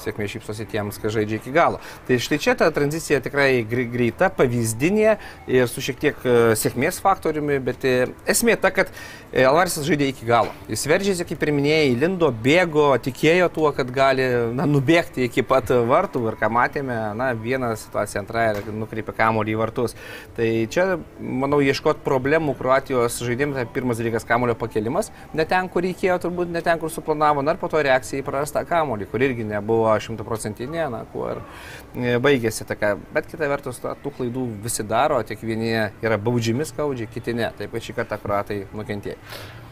[0.07, 1.81] sėkmė šypsosi tiems, kas žaidžia iki galo.
[2.09, 5.17] Tai štai čia ta tranzicija tikrai gre- greita, pavyzdinė
[5.51, 7.95] ir su šiek tiek e, sėkmės faktoriumi, bet e,
[8.31, 8.93] esmė ta, kad
[9.37, 10.55] Alvarisas žaidė iki galo.
[10.71, 14.25] Jis veržėsi, kaip ir minėjai, lindo, bėgo, tikėjo tuo, kad gali
[14.57, 19.59] na, nubėgti iki pat vartų ir ką matėme, na, vieną situaciją, antrąją nukreipė kamolį į
[19.61, 19.97] vartus.
[20.39, 20.87] Tai čia,
[21.21, 26.53] manau, ieškoti problemų Kroatijos žaidimui, tai pirmas dalykas kamulio pakelimas, ne ten, kur reikėjo, turbūt
[26.53, 29.93] ne ten, kur suplanavo, na ir po to reakcija į prarastą kamulį, kur irgi nebuvo
[30.07, 32.95] šimtaprocentinė, na, kuo ir e, baigėsi tokia.
[33.15, 35.75] Bet kita vertus, ta, tų klaidų visi daro, tik vieni
[36.05, 37.51] yra baudžiami skaudžiai, kiti ne.
[37.57, 39.19] Taip pat šį kartą kroatai nukentėjo.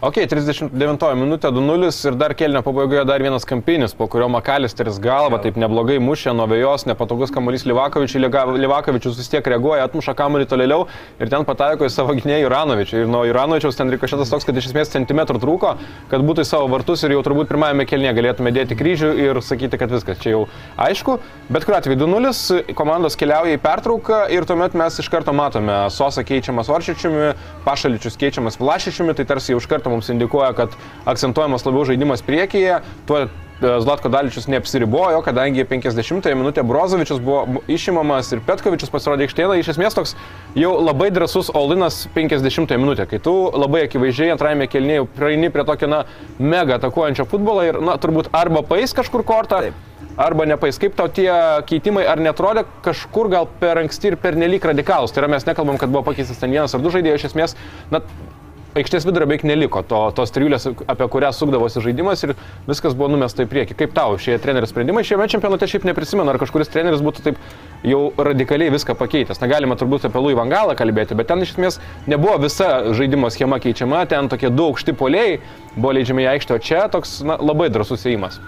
[0.04, 5.38] Ok, 39 minutė 2-0 ir dar kelnio pabaigoje dar vienas kampinis, po kurio Makalisteris galva
[5.40, 8.20] taip neblogai mušė nuo vėjos, nepatogus kamuolys Livakovičiui,
[8.60, 10.82] Livakovičius vis tiek reaguoja, atmuša kamuolį toliau
[11.16, 13.02] ir ten pataiko į savo gynėjų Iranovičių.
[13.02, 15.74] Ir nuo Iranovičiaus ten rikašėtas toks, kad iš esmės centimetrų trūko,
[16.10, 19.80] kad būtų į savo vartus ir jau turbūt pirmajame kelnėje galėtume dėti kryžių ir sakyti,
[19.80, 20.42] kad viskas čia jau
[20.80, 21.18] aišku.
[21.52, 26.24] Bet kuriuo atveju 2-0, komandos keliauja į pertrauką ir tuomet mes iš karto matome Sosa
[26.26, 27.32] keičiamas Varšičiumi,
[27.66, 30.76] Pašaličius keičiamas Vilašičiumi, tai tarsi jau iš karto mums indikuoja, kad
[31.10, 33.26] akcentuojamas labiau žaidimas priekyje, tuo
[33.84, 39.60] Zlatko Daličius neapsiribojo, kadangi 50-ąją minutę Brozovičius buvo išimamas ir Petkovičius pasirodė aikštėje.
[39.62, 40.14] Iš esmės toks
[40.58, 45.90] jau labai drasus Olinas 50-ąją minutę, kai tu labai akivaizdžiai antrajame kelnėje praeini prie tokio,
[45.90, 46.04] na,
[46.38, 49.64] mega atakuojančio futbolo ir, na, turbūt arba pais kažkur kortą.
[49.64, 49.82] Taip
[50.16, 50.78] arba nepais.
[50.78, 51.30] Kaip tau tie
[51.68, 55.14] keitimai, ar netrodė kažkur gal per anksti ir per nelik radikalus?
[55.14, 57.56] Tai yra mes nekalbam, kad buvo pakeistas ten vienas ar du žaidėjai, iš esmės,
[57.90, 58.02] na,
[58.78, 62.34] aikštės vidurio beveik neliko, to, tos trijulės, apie kurią sukdavosi žaidimas ir
[62.68, 63.76] viskas buvo numesta į priekį.
[63.78, 65.04] Kaip tau šie trenerių sprendimai?
[65.06, 67.38] Šiame čempionate šiaip neprisimenu, ar kažkuris treneris būtų taip
[67.86, 69.42] jau radikaliai viską pakeitęs.
[69.42, 74.04] Negalima turbūt apie Louis Vangalą kalbėti, bet ten iš esmės nebuvo visa žaidimo schema keičiama,
[74.10, 75.38] ten tokie du aukšti poliai
[75.76, 78.40] buvo leidžiami į aikštę, o čia toks na, labai drasus įėjimas.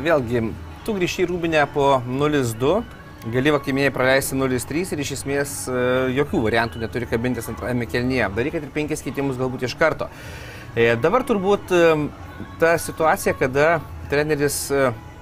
[0.00, 0.48] Vėlgi,
[0.86, 2.80] tu grįžti į Rūbinę po 0-2
[3.28, 5.80] gali vakimėjai praleisti 0-3 ir iš esmės e,
[6.16, 8.30] jokių variantų neturi kabintis antrajame kelnyje.
[8.36, 10.08] Daryk, kad ir penkis keitimus galbūt iš karto.
[10.72, 11.82] E, dabar turbūt e,
[12.62, 13.80] ta situacija, kada
[14.10, 14.70] treneris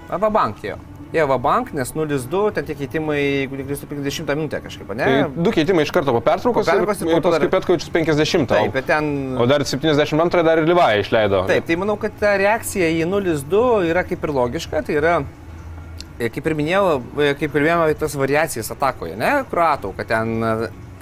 [0.08, 0.78] Avabankėjo.
[1.08, 5.06] Jie Avabank, nes 0-2, ten tie keitimai, jeigu neklystu, 50 minutę kažkaip, ne?
[5.08, 6.66] Tai du keitimai iš karto po pertraukos.
[6.66, 7.52] Po pertraukos ir, ir paskui dar...
[7.54, 8.48] Petkovičius 50.
[8.52, 9.08] Taip, bet ten...
[9.40, 11.46] O dar 72 dar ir Livai išleido.
[11.48, 15.14] Taip, tai manau, kad ta reakcija į 0-2 yra kaip ir logiška, tai yra
[16.18, 20.52] kaip ir minėjau, e, kaip kalbėjome apie tas variacijas atakoje, ne, kruatų, kad ten e,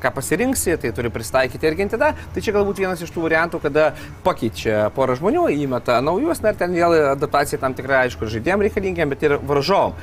[0.03, 2.13] ką pasirinksi, tai turi pristaikyti Argentina.
[2.35, 3.89] Tai čia galbūt vienas iš tų variantų, kada
[4.27, 9.13] pakeičia porą žmonių, įmeta naujus, na ir ten vėl adaptacija tam tikrai, aišku, žaidėjim reikalingiam,
[9.13, 9.97] bet ir varžovom.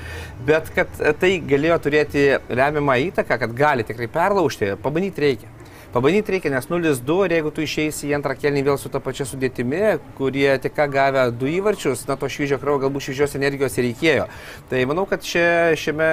[0.47, 5.53] Bet kad tai galėjo turėti lemiamą įtaką, kad gali tikrai perlaužti, pabandyti reikia.
[5.93, 9.27] Pabandyti reikia, nes 0-2 ir jeigu tu išeisi į antrą kelnį vėl su ta pačia
[9.29, 14.25] sudėtimi, kurie tik ką gavę du įvarčius, na to šviežio kraujo, galbūt šviežios energijos reikėjo.
[14.71, 15.45] Tai manau, kad čia,
[15.77, 16.09] šiame,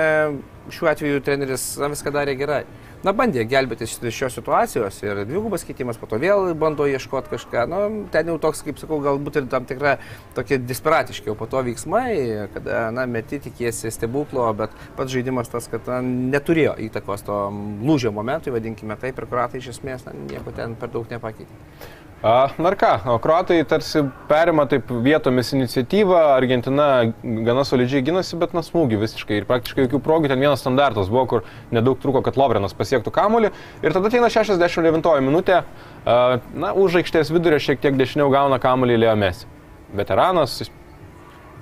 [0.77, 2.61] šiuo atveju treneris na, viską darė gerai
[3.07, 7.65] na, bandė gelbėti iš šios situacijos ir dvigubas keitimas, po to vėl bando ieškoti kažką.
[7.71, 7.81] Nu,
[8.13, 9.97] ten jau toks, kaip sakau, galbūt ir tam tikra
[10.37, 15.69] tokie desperatiški, o po to veiksmai, kada, na, meti tikėsi stebuklo, bet pats žaidimas tas,
[15.71, 17.41] kad na, neturėjo įtakos to
[17.87, 21.89] lūžio momentui, vadinkime taip, ir kuratai iš esmės na, nieko ten per daug nepakeitė.
[22.21, 26.89] Na ir ką, kruatai tarsi perima taip vietomis iniciatyvą, Argentina
[27.25, 31.25] gana solidžiai gynasi, bet na smūgi visiškai ir praktiškai jokių progų, ten vienas standartas buvo,
[31.31, 35.63] kur nedaug truko, kad Lovrenas pasiektų kamuolį ir tada ateina 69 minutė,
[36.05, 39.49] na, už aikštės vidurio šiek tiek dešiniau gauna kamuolį Leo Messi.
[39.97, 40.61] Veteranas,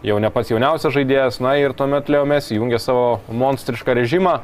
[0.03, 4.40] jau ne pats jauniausias žaidėjas, na ir tuomet Leo Messi jungia savo monstrišką režimą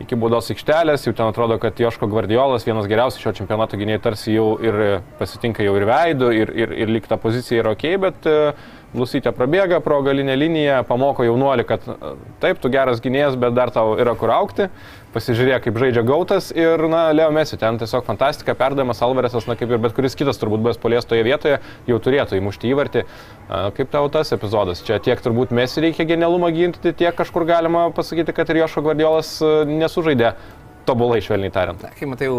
[0.00, 4.34] iki baudos aikštelės, jau ten atrodo, kad Joško Gvardiolas, vienas geriausių šio čempionato gynėjų, tarsi
[4.34, 8.30] jau ir pasitinka jau ir veidų, ir, ir, ir lyg ta pozicija yra ok, bet
[8.30, 11.84] uh, Lusytė prabėga pro galinę liniją, pamoko jaunuolį, kad
[12.42, 14.66] taip, tu geras gynėjas, bet dar tau yra kur aukti.
[15.14, 19.70] Pasižiūrėk, kaip žaidžia gautas ir, na, Leo Mesi, ten tiesiog fantastika, perdavimas Alvarėsas, na, kaip
[19.70, 23.04] ir bet kuris kitas turbūt buvęs polies toje vietoje, jau turėtų įmušti įvartį.
[23.78, 24.82] Kaip tau tas epizodas?
[24.86, 29.36] Čia tiek turbūt Mesi reikia genialumą ginti, tiek kažkur galima pasakyti, kad ir Jošo Guardiolas
[29.70, 30.34] nesužaidė
[30.86, 31.82] tobulai, švelniai tariant.
[31.86, 32.30] Na, kai matai,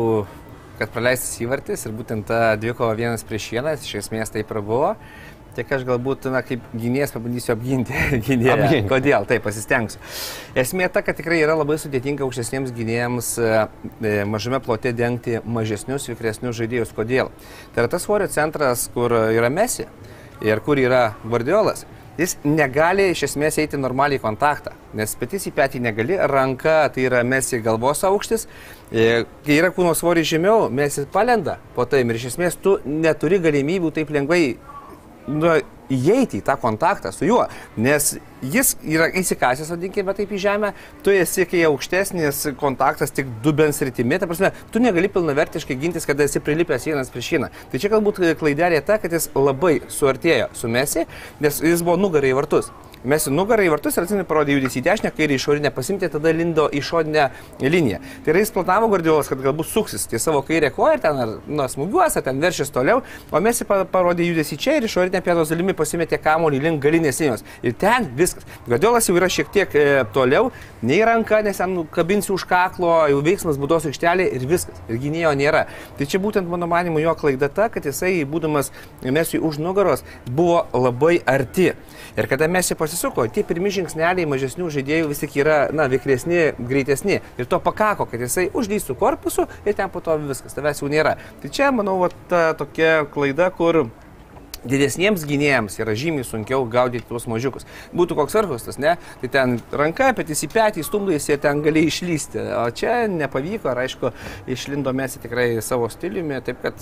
[0.80, 4.96] kad praleistas įvartis ir būtent ta dvikova vienas prieš vieną, iš esmės taip ir buvo.
[5.56, 7.96] Tik aš galbūt, na, kaip gynėjas pabandysiu apginti
[8.28, 8.54] gynėją.
[8.56, 8.88] Apginti.
[8.92, 9.28] Kodėl?
[9.28, 10.00] Taip, pasistengsiu.
[10.56, 13.50] Esmė ta, kad tikrai yra labai sudėtinga aukštesniems gynėjams e,
[14.00, 16.96] e, mažame plote dengti mažesnius, vikresnius žaidėjus.
[16.96, 17.34] Kodėl?
[17.76, 19.90] Tai yra tas svorio centras, kur yra Mesi
[20.42, 21.84] ir kur yra Guardiolas.
[22.20, 27.06] Jis negali iš esmės eiti normaliai į kontaktą, nes petys į petį negali, ranka tai
[27.08, 28.44] yra mesi galvos aukštis,
[28.92, 33.40] e, kai yra kūno svoris žemiau, mesi palenda po tai ir iš esmės tu neturi
[33.42, 34.44] galimybių taip lengvai
[35.28, 35.56] nu,
[35.92, 37.44] įeiti į tą kontaktą su juo,
[37.80, 40.72] nes jis yra įsikasęs, vadinkime taip, į žemę,
[41.06, 46.28] tu esi, kai aukštesnis kontaktas tik dubens rytimi, ta prasme, tu negali pilnavertiškai gintis, kada
[46.28, 47.52] esi prilipęs vienas prieš vieną.
[47.72, 51.06] Tai čia galbūt klaidelė ta, kad jis labai suartėjo su Mesi,
[51.44, 52.72] nes jis buvo nugarai į vartus.
[53.04, 56.34] Mes į nugarą į vartus ir atsimenu parodė judesį į dešinę, kairį išorinę pasimti, tada
[56.36, 57.28] lindo išorinę
[57.62, 58.02] liniją.
[58.26, 61.68] Tai yra jis planavo Guardiolas, kad galbūt suksis tie savo kairę koją ten ar nu,
[61.72, 65.76] smūgiuos, ar ten veršės toliau, o mes jį parodė judesį čia ir išorinę pėdos dalimi
[65.78, 67.46] pasimetė kamuolį link galinės linijos.
[67.66, 68.46] Ir ten viskas.
[68.68, 73.22] Guardiolas jau yra šiek tiek e, toliau, nei ranka, nes ten kabinsiu už kaklo, jau
[73.26, 74.82] veiksmas būdos aikštelė ir viskas.
[74.90, 75.66] Ir gynėjo nėra.
[75.98, 80.66] Tai čia būtent mano manimu jo klaida ta, kad jisai, būdamas Mesiui už nugaros, buvo
[80.74, 81.72] labai arti.
[82.18, 87.22] Ir kada Mesi pasisuko, tie pirmi žingsneliai mažesnių žaidėjų vis tik yra, na, vikresni, greitesni.
[87.40, 91.16] Ir to pakako, kad jisai užlystų korpusu ir ten po to viskas, tavęs jau nėra.
[91.42, 93.86] Tai čia, manau, va, ta tokia klaida, kur
[94.62, 97.66] Didesniems gynėjams yra žymiai sunkiau gaudyti tuos mažiukus.
[97.98, 98.94] Būtų koks arhustas, ne?
[99.24, 102.44] Tai ten ranka, petys į petį, stumdais ir ten gali išlysti.
[102.60, 104.14] O čia nepavyko, ar aišku,
[104.54, 106.78] išlindo mes tikrai savo stiliumi, taip kad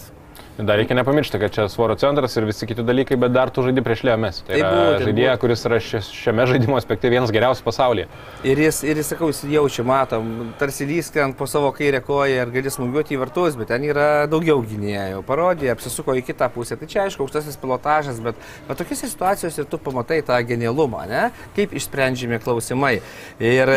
[0.59, 3.83] Dar reikia nepamiršti, kad čia svorio centras ir visi kiti dalykai, bet dar tu žaidži
[3.85, 4.41] prieš Lėmės.
[4.43, 5.41] Tai yra būtent, žaidėja, būtent.
[5.43, 8.09] kuris yra šiame žaidimo aspekte vienas geriausių pasaulyje.
[8.43, 12.51] Ir jis, ir jis sakau, jis jaučia, matom, tarsi lyskant po savo kairę koją ir
[12.51, 15.23] gali smūgiuoti į vartus, bet ten yra daugiau gynėjų.
[15.29, 16.75] Parodė, apsisuko į kitą pusę.
[16.75, 21.23] Tai čia aišku, aukštasis pilotažas, bet, bet tokiuose situacijose tu pamatai tą genialumą, ne?
[21.55, 22.97] kaip išsprendžiami klausimai.
[23.39, 23.75] Ir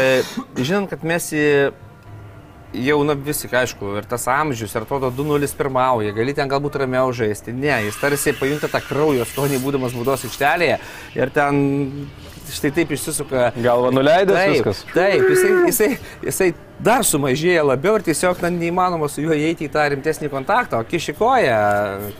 [0.59, 1.47] žinant, kad mes į
[2.75, 7.13] jau, na visi, aišku, ir tas amžius, ir atrodo 2-0 pirmauja, gali ten galbūt ramiau
[7.17, 7.55] žaisti.
[7.57, 10.79] Ne, jis tarsi pajunta tą kraujo stonį, būdamas būdos aikštelėje
[11.19, 11.63] ir ten
[12.53, 13.51] štai taip išsisuka.
[13.63, 14.85] Galva nuleidęs taip, viskas.
[14.93, 15.91] Taip, jisai, jisai,
[16.27, 20.81] jisai dar sumažėja labiau ir tiesiog na, neįmanoma su juo įeiti į tą rimtesnį kontaktą.
[20.81, 21.57] O kišikoja,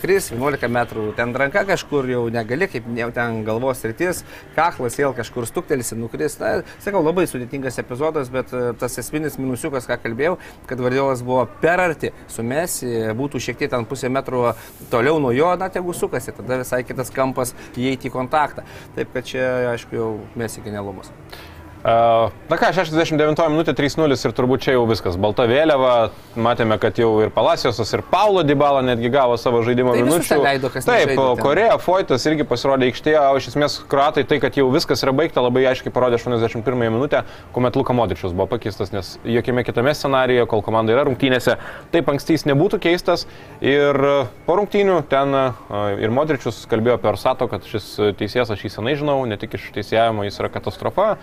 [0.01, 4.23] kris 11 metrų, ten ranka kažkur jau negali, kaip jau ten galvos rytis,
[4.57, 6.39] kaklas vėl kažkur stuktelsi, nukris.
[6.43, 10.37] Na, sakau, labai sudėtingas epizodas, bet e, tas esminis minusiukas, ką kalbėjau,
[10.71, 14.53] kad Vardiolas buvo per arti su Mesi, būtų šiek tiek ten pusę metro
[14.93, 18.67] toliau nuo jo, na, tegu sukasi, tada visai kitas kampas įeiti į kontaktą.
[18.99, 21.11] Taip kad čia, aišku, jau Mesi genialumas.
[21.13, 21.52] Uh,
[21.83, 25.17] na ką, 69 minutė 3-0 ir turbūt čia jau viskas.
[25.19, 30.05] Balta vėliava, matėme, kad jau ir Palaciosas, ir Paulo Dybala netgi gavo savo žaidimo Tai
[30.07, 30.39] minučių.
[30.45, 31.15] leido, Taip.
[31.43, 35.43] Koreja, Foitas irgi pasirodė aikštėje, o iš esmės Kroatai tai, kad jau viskas yra baigta,
[35.43, 40.63] labai aiškiai parodė 81 minutę, kuomet Luka Modričius buvo pakeistas, nes jokiame kitame scenarijoje, kol
[40.63, 41.59] komanda yra rungtynėse,
[41.91, 43.27] taip ankstys nebūtų keistas.
[43.59, 48.69] Ir uh, po rungtynių ten uh, ir Modričius kalbėjo per Sato, kad šis teisėjas aš
[48.69, 51.17] jį senai žinau, ne tik iš teisėjimo jis yra katastrofa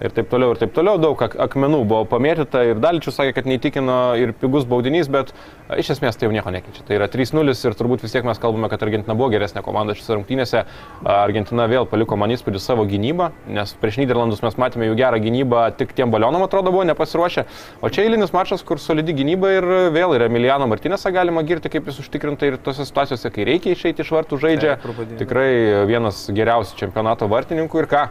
[0.00, 0.98] ir taip toliau, ir taip toliau.
[1.00, 5.32] Daug ak akmenų buvo pamėtyta ir Daličius sakė, kad neįtikino ir pigus baudinys, bet
[5.68, 6.84] a, iš esmės tai jau nieko nekeičia.
[6.88, 10.16] Tai yra 3-0 ir turbūt vis tiek mes kalbame, kad Argentina buvo geresnė komanda šiose
[10.16, 10.64] rungtynėse.
[10.64, 15.20] A, Argentina vėl paliko man įspūdį savo gynybą, nes prieš Niderlandus mes matėme jų gerą
[15.22, 17.46] gynybą, tik tiem balionam atrodo buvo nepasiruošę.
[17.84, 21.88] O čia eilinis mačas, kur solidi gynyba ir vėl yra Emiliano Martinėsą galima girti, kaip
[21.90, 24.76] jis užtikrintai ir tose situacijose, kai reikia išeiti iš vartų žaidžia.
[24.80, 25.14] Taip.
[25.20, 25.50] Tikrai
[25.90, 28.04] vienas geriausių čempionato vartininkų ir ką.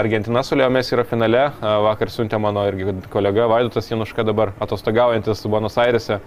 [0.00, 1.29] Argentina su Leomės yra finale.
[1.60, 6.20] Vakar siuntė mano irgi kolega Vaidotas Januška dabar atostogaujantis Buenos Airese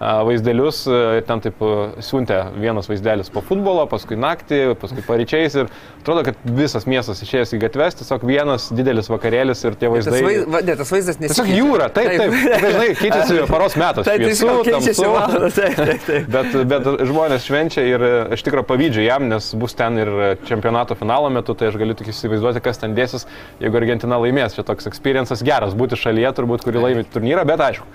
[0.00, 0.84] vaizdelius.
[1.28, 1.58] Ten taip
[2.00, 5.56] siuntė vienas vaizdelis po futbolo, paskui naktį, paskui paryčiais.
[5.60, 5.68] Ir
[6.00, 10.22] atrodo, kad visas miestas išėjęs į gatves, tiesiog vienas didelis vakarėlis ir tie Tas, vaizdai.
[10.24, 11.44] vaiz, va, ne, tas vaizdas nesikeičia.
[11.44, 12.32] Tiesiog jūra, taip, taip.
[12.32, 12.62] taip.
[12.64, 14.08] Dažnai keičiasi paros metas.
[14.08, 15.58] Taip, šviesu, keičiasi valandas.
[15.60, 16.32] Taip, taip, taip.
[16.32, 18.06] Bet, bet žmonės švenčia ir
[18.38, 20.14] iš tikrųjų pavydžiu jam, nes bus ten ir
[20.48, 23.28] čempionato finalo metu, tai aš galiu tik įsivaizduoti, kas ten dėsis,
[23.60, 24.49] jeigu Argentina laimės.
[24.56, 27.86] Čia toks experiences geras būti šalyje, turbūt, kuri laimi turnyrą, bet aišku,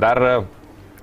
[0.00, 0.32] dar e,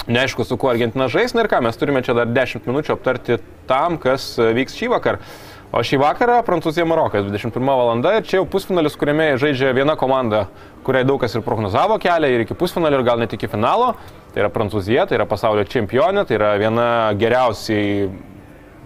[0.08, 3.40] neaišku, su kuo Argentina žais, na ir ką, mes turime čia dar 10 minučių aptarti
[3.70, 5.22] tam, kas e, vyks šį vakarą.
[5.70, 7.92] O šį vakarą Prancūzija Marokas 21 val.
[8.18, 10.48] ir čia jau pusfinalis, kuriame žaidžia viena komanda,
[10.82, 13.94] kuriai daug kas ir prognozavo kelią ir iki pusfinalio ir gal net iki finalo.
[14.34, 18.10] Tai yra Prancūzija, tai yra pasaulio čempionė, tai yra viena geriausiai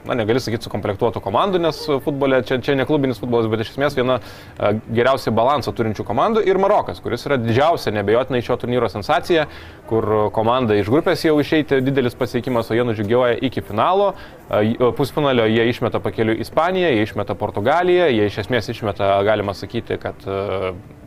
[0.08, 3.96] na, negali sakyti sukomplektuotų komandų, nes futbolė čia, čia ne klubinis futbolas, bet iš esmės
[3.98, 9.48] viena a, geriausiai balansą turinčių komandų ir Marokas, kuris yra didžiausia nebejotinai šio turnyro sensacija,
[9.90, 14.14] kur komanda iš grupės jau išeiti didelis pasiekimas, o jie nudžiugioja iki finalo.
[14.50, 19.56] A, j- pusfinalio jie išmeta pakeliu Ispaniją, jie išmeta Portugaliją, jie iš esmės išmeta, galima
[19.56, 20.20] sakyti, kad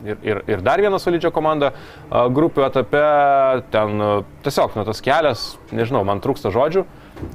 [0.07, 3.03] ir, ir, ir dar vieną solidžią komandą a, grupių etape.
[3.73, 4.01] Ten
[4.45, 6.83] tiesiog, na, tas kelias, nežinau, man trūksta žodžių,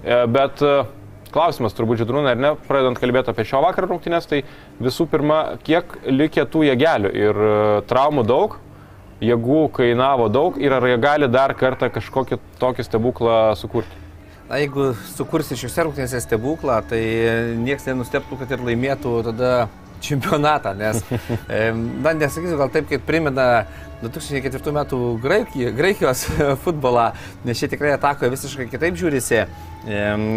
[0.02, 0.84] e, bet a,
[1.32, 4.42] Klausimas turbūt žydrūna, ar ne, pradedant kalbėti apie šio vakaro rungtynės, tai
[4.82, 7.54] visų pirma, kiek likė tų jėgelių ir e,
[7.88, 8.58] traumų daug,
[9.22, 14.00] jėgų kainavo daug ir ar jie gali dar kartą kažkokį tokį stebuklą sukurti?
[14.50, 17.00] Na, jeigu sukursi šiuose rungtynėse stebuklą, tai
[17.62, 19.52] niekas nenusteptų, kad ir laimėtų tada
[20.02, 21.02] čempionatą, nes,
[22.04, 23.64] na, nesakysiu gal taip, kaip primena
[24.02, 26.26] 2004 metų Graikijos,
[26.64, 27.10] futbolą,
[27.46, 29.44] nes čia tikrai atakoje visiškai kitaip žiūrisi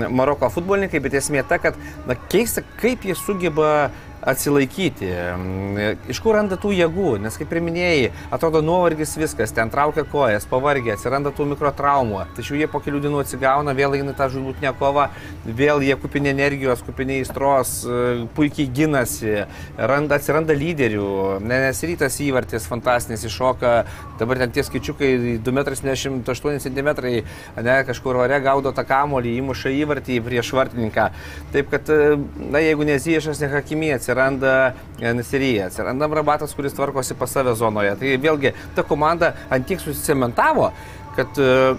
[0.10, 1.78] Maroko futbolininkai, bet esmė ta, kad,
[2.10, 3.92] na, keista, kaip jie sugeba
[4.26, 5.10] atsilaikyti.
[5.38, 10.06] Mm, Iš kur randa tų jėgų, nes kaip ir minėjai, atrodo nuovargis viskas, ten traukia
[10.10, 14.74] kojas, pavargė, atsiranda tų mikrotraumų, tačiau jie po kelių dienų atsigauna, vėl eina tą žudlutinę
[14.80, 15.08] kovą,
[15.46, 19.36] vėl jie kupini energijos, kupini įstros, e, puikiai ginasi,
[19.78, 23.74] randa, atsiranda lyderių, Ne- nes rytas įvartis fantastinis iššoka,
[24.20, 27.24] dabar ten tie skaičiukai 2,78 m,
[27.64, 31.10] ne, kažkur ore gaudo tą kamolį, įmuša įvartį prieš vartininką.
[31.54, 32.18] Taip kad, e,
[32.52, 34.74] na, jeigu neziešas, ne hakimė, atsiranda
[35.14, 37.96] Nesirija, atsiranda Rabatas, kuris tvarkosi pas save zonoje.
[38.00, 40.72] Tai vėlgi, ta komanda ant tiek susicementavo,
[41.16, 41.76] kad, e,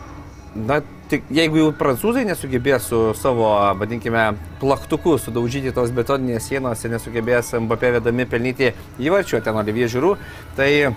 [0.54, 6.90] na, tik jeigu jau prancūzai nesugebės su savo, vadinkime, plaktuku sudaužyti tos betoninės sienos ir
[6.96, 10.16] nesugebės Mbappé vedami pelnyti įvarčių, ten Olivie Žiūrų,
[10.56, 10.92] tai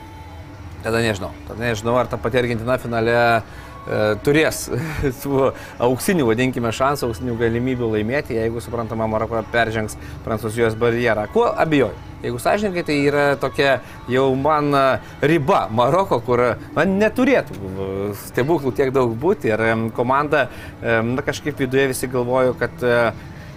[0.84, 1.32] tada nežinau.
[1.48, 3.42] Tada nežinau, ar ta pati Argentina finale e,
[4.26, 4.66] turės
[5.24, 5.50] tų
[5.88, 11.30] auksinių, vadinkime, šansų, auksinių galimybių laimėti, jeigu suprantama, Maroko peržengs Prancūzijos barjerą.
[11.34, 12.10] Kuo abejoju?
[12.20, 13.78] Jeigu sąžininkai, tai yra tokia
[14.12, 14.84] jau man e,
[15.32, 16.42] riba Maroko, kur
[16.76, 17.88] man neturėtų e,
[18.26, 19.64] stebuklų tiek daug būti ir
[19.96, 20.50] komanda,
[20.82, 22.98] na kažkaip viduje visi galvoju, kad e,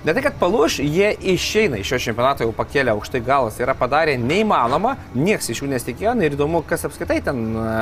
[0.02, 3.54] Ne tai, kad palūš, jie išeina iš šio čempionato jau pakėlę aukštai galas.
[3.54, 6.16] Tai yra padarę neįmanoma, nieks iš jų nesitikėjo.
[6.26, 7.74] Ir įdomu, kas apskaitai ten e,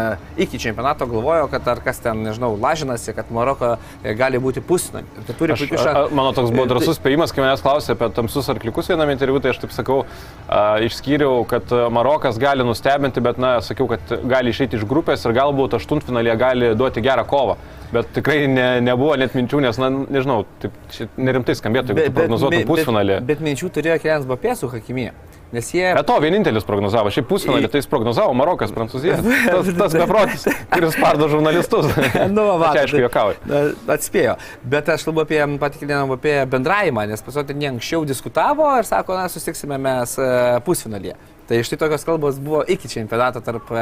[0.44, 5.06] iki čempionato galvojo, kad ar kas ten, nežinau, lažinasi, kad Maroko e, gali būti pusnai.
[5.30, 6.18] Tai turi puikių šansų.
[6.18, 9.62] mano toks buvo drasus spėjimas, kai manęs klausė apie tamsus arkliukus viename interviu, tai aš
[9.64, 10.02] taip sakau,
[10.44, 15.38] a, išskyriau, kad Marokas gali nustebinti, bet, na, sakiau, kad gali išeiti iš grupės ir
[15.40, 17.56] galbūt aštuntfinalėje gali duoti gerą kovą.
[17.90, 20.76] Bet tikrai ne, nebuvo net minčių, nes, na, nežinau, taip,
[21.18, 23.18] nerimtai skambėtų, jeigu tu prognozuotum pusfinalį.
[23.20, 25.11] Bet, bet minčių turėjo Kelians Bapė su Hakimė.
[25.51, 25.83] Nes jie...
[25.96, 29.16] Bet to vienintelis prognozavo, šiaip pusfinalį tai jis prognozavo Marokas, Prancūzija.
[29.51, 31.88] Tas, tas beprotis, kuris spardo žurnalistus.
[32.37, 33.40] Nu, va, Čia, aišku, tai- juokauju.
[33.51, 33.62] Na,
[33.96, 34.37] Atspėjo.
[34.70, 39.79] Bet aš kalbu apie patikrinimą apie bendravimą, nes ne anksčiau diskutavo ir sako, na, susitiksime
[39.83, 40.31] mes e,
[40.66, 41.18] pusfinalyje.
[41.50, 43.72] Tai štai tokios kalbos buvo iki čempionato tarp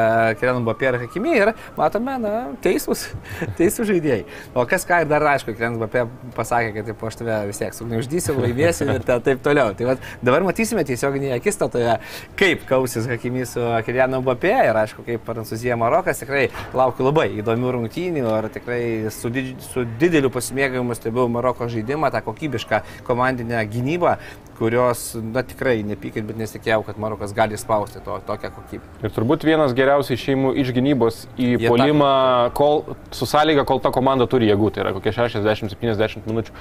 [0.40, 2.30] Kirenų Bapė ir Hakimi ir matome, na,
[2.64, 3.02] teisūs,
[3.58, 4.22] teisūs žaidėjai.
[4.56, 7.76] O kas ką ir dar aišku, Kirenas Bapė pasakė, kad taip aš tave vis tiek
[7.76, 9.74] sugniuždysiu, laimėsiu ir ta, taip toliau.
[9.76, 11.98] Tai vat, dabar matysime tiesioginėje akistatoje,
[12.40, 16.24] kaip kausis Hakimi su Kirenu Bapė ir aišku, kaip Prancūzija Marokas.
[16.24, 22.14] Tikrai laukiu labai įdomių rungtynių ir tikrai su, didž, su dideliu pasimėgavimu stebiu Maroko žaidimą,
[22.16, 24.16] tą kokybišką komandinę gynybą
[24.58, 28.90] kurios, na tikrai nepykit, bet nesitikėjau, kad Marokas gali spausti to, tokią kokybę.
[29.06, 32.10] Ir turbūt vienas geriausiai šeimų iš gynybos į Jie polimą,
[32.58, 32.82] kol,
[33.14, 36.56] su sąlyga, kol ta komanda turi jėgų, tai yra kokie 60-70 minučių.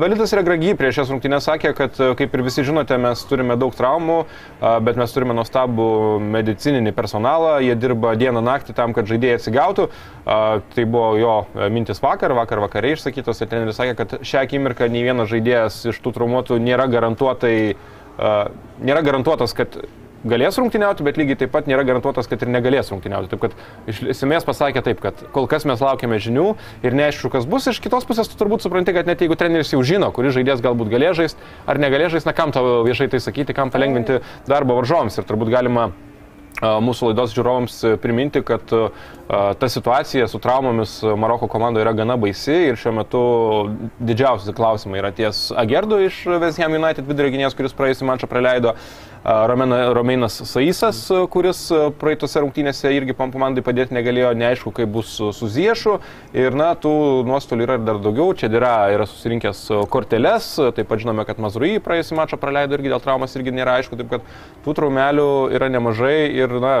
[0.00, 3.74] Belitas Regragi prieš šias rungtynės sakė, kad a, kaip ir visi žinote, mes turime daug
[3.76, 4.18] traumų,
[4.84, 5.88] bet mes turime nuostabų
[6.36, 9.88] medicininį personalą, jie dirba dieną naktį tam, kad žaidėjai atsigautų.
[10.22, 14.86] Tai buvo jo a, mintis vakar, vakar vakare išsakytos ir treneris sakė, kad šią akimirką
[14.92, 16.86] nei vienas žaidėjas iš tų traumuotų nėra
[17.22, 17.74] garantuotai,
[18.82, 19.76] nėra garantuotas, kad
[20.22, 23.30] galės rungtyniauti, bet lygiai taip pat nėra garantuotas, kad ir negalės rungtyniauti.
[23.32, 23.56] Taip kad
[23.90, 26.52] iš esmės pasakė taip, kad kol kas mes laukiame žinių
[26.86, 27.66] ir neaišku, kas bus.
[27.66, 30.92] Iš kitos pusės tu turbūt supranti, kad net jeigu treneris jau žino, kuris žaidėjas galbūt
[30.92, 35.18] galės žaisti ar negalės žaisti, na kam tavo viešai tai sakyti, kam palengvinti darbo varžovams.
[35.18, 35.90] Ir turbūt galima
[36.62, 38.88] mūsų laidos žiūrovams e, priminti, kad a,
[39.58, 43.22] ta situacija su traumomis Maroko komandoje yra gana baisi ir šiuo metu
[43.98, 48.76] didžiausi klausimai yra ties Agerdu iš West Ham United vidurio gynėjas, kuris praėjusią mačą praleido.
[49.24, 50.98] Romeinas Saisas,
[51.30, 51.68] kuris
[52.00, 56.00] praeitose rungtynėse irgi komandai padėti negalėjo, neaišku, kaip bus su, Ziešu.
[56.34, 58.34] Ir na, tų nuostolių yra ir dar daugiau.
[58.34, 63.04] Čia yra, yra susirinkęs korteles, taip pat žinome, kad Mazrui praėjusią mačą praleido irgi dėl
[63.04, 64.26] traumas irgi nėra aišku, taip kad
[64.66, 66.74] tų traumelių yra nemažai ir na,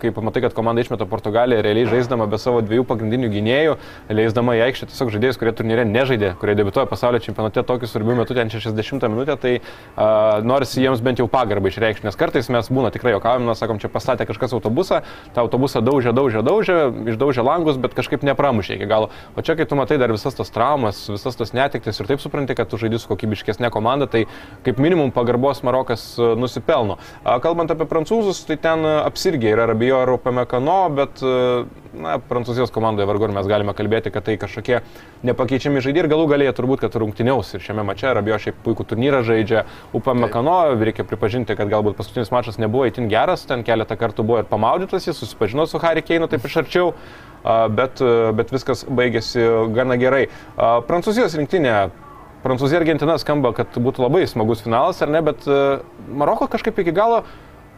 [0.00, 3.76] kai pamatai, kad komanda išmeta Portugaliją realiai žaisdama be savo dviejų pagrindinių gynėjų,
[4.12, 8.36] leisdama į aikštę tiesiog žaidėjus, kurie turnyrė nežaidė, kurie debituoja pasaulio čempionate tokiu svarbiu metu,
[8.36, 12.92] ten 60 minutę, tai uh, norisi jiems bent jau pagarbą išreikšti, nes kartais mes būna
[12.94, 15.02] tikrai juokaujam, mes sakom, čia pastatė kažkas autobusą,
[15.34, 16.78] tą autobusą daužė, daužė, daužė,
[17.14, 19.10] išdaužė langus, bet kažkaip nepramušė iki galo.
[19.36, 22.56] O čia, kai tu matai dar visas tas traumas, visas tas netiktis ir taip supranti,
[22.58, 24.24] kad tu žaidži su kokybiškesnė komanda, tai
[24.66, 26.98] kaip minimum pagarbos Marokas nusipelno.
[27.44, 31.30] Kalbant apie prancūzus, tai ten apsirgė yra Rabijo ir Upamekano, bet e,
[31.98, 34.78] na, prancūzijos komandoje vargu ar mes galime kalbėti, kad tai kažkokie
[35.26, 39.22] nepakeičiami žaidėjai ir galų galėje turbūt, kad rungtyniaus ir šiame mače Rabijo šiaip puikų turnyrą
[39.26, 39.64] žaidžia.
[39.96, 44.50] Upamekano, reikia pripažinti, kad galbūt paskutinis mačas nebuvo itin geras, ten keletą kartų buvo ir
[44.50, 46.94] pamaudytas, jis susipažino su Harry Keinu taip iš arčiau.
[47.40, 49.42] Bet, a, bet viskas baigėsi
[49.72, 50.26] gana gerai.
[50.58, 51.88] Prancūzijos rinktinė
[52.40, 55.56] Prancūzija Argentina skamba, kad būtų labai smagus finalas, ar ne, bet e,
[56.08, 57.20] Maroko kažkaip iki galo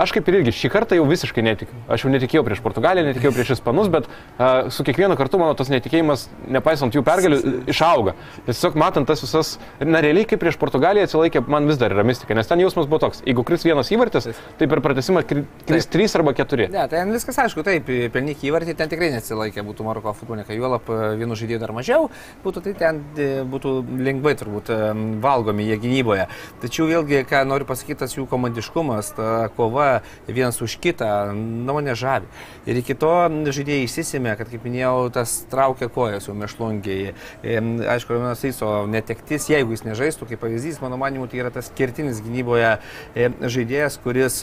[0.00, 1.76] Aš kaip ir irgi šį kartą jau visiškai netikiu.
[1.92, 5.68] Aš jau netikėjau prieš Portugaliją, netikėjau prieš Ispanus, bet uh, su kiekvienu kartu mano tas
[5.68, 7.38] netikėjimas, nepaisant jų pergalių,
[7.70, 8.14] išauga.
[8.46, 9.52] Nes tiesiog matant tas visas,
[9.84, 13.02] na realiai kaip prieš Portugaliją atsilaikė, man vis dar yra mistika, nes ten jausmas buvo
[13.04, 16.70] toks, jeigu kris vienas įvartis, tai per pratesimą kri- kris trys arba keturi.
[16.72, 20.98] Ne, ten viskas aišku, taip, pelnyk įvartį ten tikrai neatsilaikė būtų Maroko futbolininkai, juolap e,
[21.20, 22.08] vienų žaidėjų dar mažiau
[22.46, 23.76] būtų, tai ten e, būtų
[24.08, 24.80] lengvai turbūt e,
[25.22, 26.26] valgomi jie gynyboje.
[26.64, 29.81] Tačiau vėlgi, ką noriu pasakyti, tas jų komandiškumas, ta kova
[30.28, 32.30] vienas už kitą, na mane žavi.
[32.66, 33.12] Ir iki to
[33.52, 37.12] žaidėjai išsisimė, kad, kaip minėjau, tas traukia kojas jau mešlungiai.
[37.42, 42.22] Aišku, Romanas Eiso netektis, jeigu jis nežaistų, kaip pavyzdys, mano manimu, tai yra tas kertinis
[42.24, 42.76] gynyboje
[43.14, 44.42] žaidėjas, kuris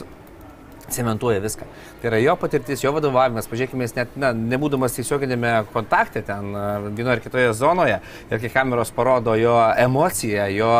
[0.88, 1.66] cementuoja viską.
[2.00, 6.54] Tai yra jo patirtis, jo vadovavimas, pažiūrėkime, jis net na, nebūdamas tiesioginėme kontakte ten
[6.96, 7.98] vienoje ar kitoje zonoje
[8.30, 10.72] ir kai kameros parodo jo emociją, jo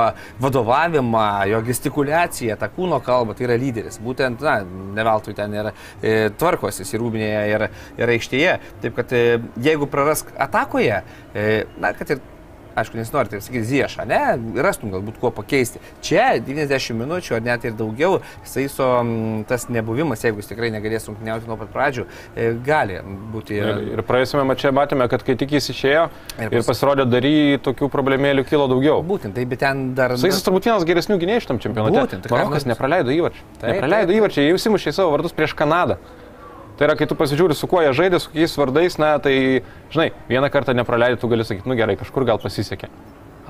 [0.43, 4.01] vadovavimą, jo gestikulaciją, tą kūno kalbą, tai yra lyderis.
[4.03, 7.67] Būtent, na, ne veltui ten yra e, tvarkosi ir rūbinėje ir,
[8.01, 8.59] ir aikštėje.
[8.85, 9.25] Taip kad e,
[9.63, 11.03] jeigu prarask atakoje,
[11.35, 11.49] e,
[11.81, 12.23] na, kad ir
[12.79, 14.21] aišku, nesinori taip sakyti, ziešą, ne,
[14.62, 15.81] rastum galbūt kuo pakeisti.
[16.05, 20.71] Čia 90 minučių ar net ir daugiau, jisai su mm, tas nebuvimas, jeigu jis tikrai
[20.75, 22.07] negalės rungtyniauti nuo pat pradžių,
[22.37, 23.01] e, gali
[23.35, 26.07] būti Ir, ir praėjusiame mače matėme, kad kai tik jis išėjo
[26.39, 29.01] Ir ir, pas- ir pasirodė dary, tokių problemėlių kilo daugiau.
[29.07, 30.14] Būtent, tai bet ten dar...
[30.21, 32.01] Jais turbūt vienas geresnių gynėjų šitam čempionate.
[32.07, 33.45] Būtent, tai Marokas nepraleido įvarčių.
[33.61, 35.99] Taip, Nepraleido įvarčių, jie įsimušė į savo vardus prieš Kanadą.
[36.81, 39.35] Tai yra, kai tu pasižiūri, su kuo jie žaidė, su kokiais vardais, na, tai,
[39.93, 42.89] žinai, vieną kartą nepraleidai, tu gali sakyti, nu gerai, kažkur gal pasisekė.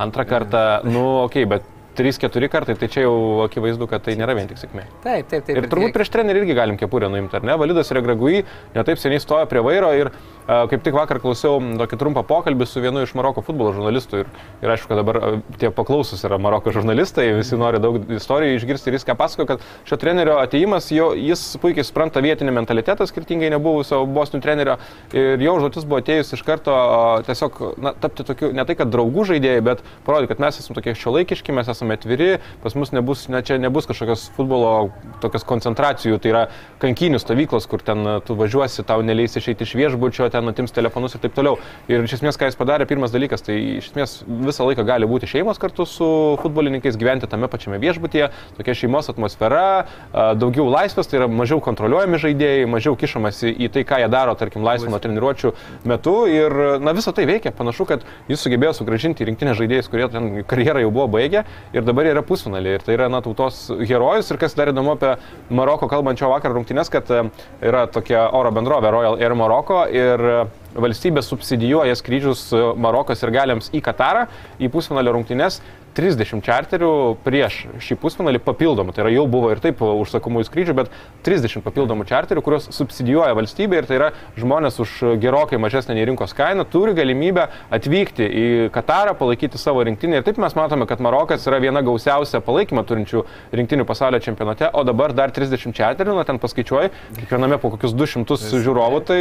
[0.02, 3.14] Antrą kartą, nu, okei, okay, bet 3-4 kartai, tai čia jau
[3.44, 4.84] akivaizdu, kad tai nėra vien tik sėkmė.
[5.02, 5.58] Taip, taip, taip.
[5.58, 7.56] Ir turbūt prieš trenerį irgi galim kepurę nuimti, ar ne?
[7.60, 8.44] Validas Regragui
[8.76, 12.82] netaip seniai stojo prie vairo ir a, kaip tik vakar klausiau tokį trumpą pokalbį su
[12.84, 14.30] vienu iš Maroko futbolo žurnalistų ir,
[14.62, 18.92] ir aišku, kad dabar a, tie paklausus yra Maroko žurnalistai, visi nori daug istorijų išgirsti
[18.92, 23.50] ir jis ką pasako, kad šio trenerio ateimas, jo, jis puikiai supranta vietinį mentalitetą, skirtingai
[23.56, 24.78] nebuvusio bosnių trenerio
[25.16, 28.94] ir jo užduotis buvo atėjus iš karto a, tiesiog na, tapti tokiu, ne tai kad
[28.94, 33.24] draugų žaidėjai, bet parodyti, kad mes esame tokie šiuolaikiški, mes esame atviri, pas mus nebus,
[33.32, 34.90] ne, čia nebus kažkokios futbolo
[35.22, 36.42] tokios koncentracijų, tai yra
[36.82, 41.16] kankinių stovyklos, kur ten a, tu važiuosi, tau neleis išeiti iš viešbučio, ten atims telefonus
[41.16, 41.56] ir taip toliau.
[41.88, 45.30] Ir iš esmės, ką jis padarė, pirmas dalykas, tai iš esmės visą laiką gali būti
[45.30, 46.10] šeimos kartu su
[46.44, 49.64] futbolininkais, gyventi tame pačiame viešbutyje, tokia šeimos atmosfera,
[50.12, 54.34] a, daugiau laisvės, tai yra mažiau kontroliuojami žaidėjai, mažiau kišamasi į tai, ką jie daro,
[54.38, 55.54] tarkim, laisvo nuo treniruočio
[55.88, 56.16] metu.
[56.30, 57.52] Ir, na, visą tai veikia.
[57.56, 61.86] Panašu, kad jis sugebėjo sugražinti į rinktinę žaidėjus, kurie ten karjerą jau buvo baigę ir
[61.86, 62.78] dabar yra pusfinaliai.
[62.78, 64.30] Ir tai yra, na, tautos herojus.
[64.32, 65.14] Ir kas dar įdomu apie
[65.54, 67.22] Maroko kalbančio vakar rungtynės, kad e,
[67.66, 70.38] yra tokia oro bendrovė Royal Air Maroko ir e,
[70.80, 74.26] valstybė subsidijuoja skrydžius e, Marokos ir galiams į Katarą,
[74.58, 75.60] į pusfinalio rungtynės.
[75.96, 76.90] 30 čarterių
[77.24, 80.92] prieš šį pusfinalį papildomų, tai yra jau buvo ir taip užsakomųjų skrydžių, bet
[81.26, 86.34] 30 papildomų čarterių, kuriuos subsidijuoja valstybė ir tai yra žmonės už gerokai mažesnę nei rinkos
[86.36, 91.46] kainą turi galimybę atvykti į Katarą, palaikyti savo rinktinę ir taip mes matome, kad Marokas
[91.50, 93.24] yra viena gausiausia palaikymą turinčių
[93.56, 98.38] rinktinių pasaulio čempionate, o dabar dar 30 čarterių, na ten paskaičiuoji, kiekviename po kokius 200
[98.62, 99.20] žiūrovų, tai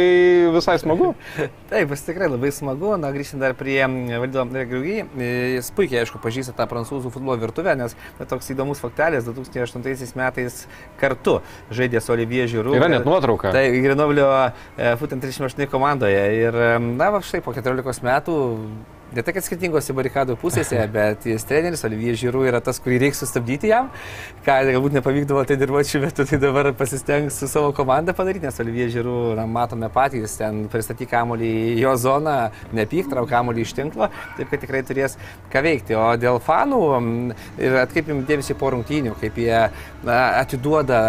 [0.54, 1.12] visai smagu.
[1.70, 2.94] Taip, bus tikrai labai smagu.
[3.00, 5.02] Na, grįžtant dar prie Valdo Regriugi,
[5.56, 10.62] jis puikiai, aišku, pažįsta tą prancūzų futbolo virtuvę, nes na, toks įdomus faktelis, 2008 metais
[11.00, 11.40] kartu
[11.72, 12.76] žaidė su Olivier Žiūrų.
[12.78, 13.54] Yra net nuotrauka.
[13.56, 16.22] Tai Grenoblio e, Futent 38 komandoje.
[16.38, 18.38] Ir, e, na, va, štai po 14 metų
[19.10, 23.18] Ne tai, kad skirtingose barikadų pusėse, bet jis treneris Olivier Žiūrų yra tas, kurį reikia
[23.18, 23.88] sustabdyti jam.
[24.46, 28.62] Ką galbūt nepavykdavo tai dirboti šiuo metu, tai dabar pasistengs su savo komanda padaryti, nes
[28.62, 32.36] Olivier Žiūrų, na, matome patys, ten pristatyk kamolį į jo zoną,
[32.76, 35.18] nepyk, trauk kamolį iš tinklo, taip kad tikrai turės
[35.50, 35.98] ką veikti.
[35.98, 36.80] O dėl fanų,
[37.58, 39.58] ir atkreipim dėmesį po rungtynių, kaip jie
[40.06, 41.00] na, atiduoda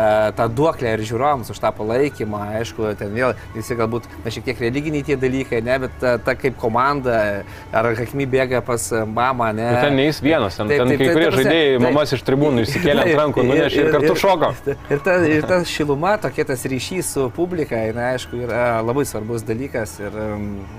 [0.41, 2.41] tą duoklę ir žiūrovams už tą palaikymą.
[2.63, 6.33] Aišku, ten vėl visi galbūt na, šiek tiek religiniai tie dalykai, ne, bet ta, ta
[6.39, 7.21] kaip komanda,
[7.69, 9.67] ar Hakmi bėga pas mamą, ne.
[9.67, 11.85] Bet ten neįs vienas, ten, Taip, ten taip, kai taip, kurie ta prasme, žaidėjai taip.
[11.87, 14.53] mamas iš tribūnų išsikėlė ant Taip, rankų, nunešė ir kartu šoko.
[14.95, 19.45] Ir ta, ir ta šiluma, tokia tas ryšys su publika, na, aišku, yra labai svarbus
[19.47, 19.97] dalykas.
[20.03, 20.17] Ir,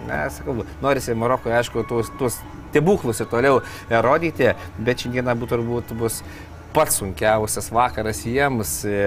[0.08, 2.40] na, sakau, norisi Marokoje, aišku, tuos, tuos
[2.72, 6.22] stebuklus ir toliau e, rodyti, bet šiandieną būtų turbūt bus
[6.72, 9.02] pats sunkiausias vakaras jiems, e,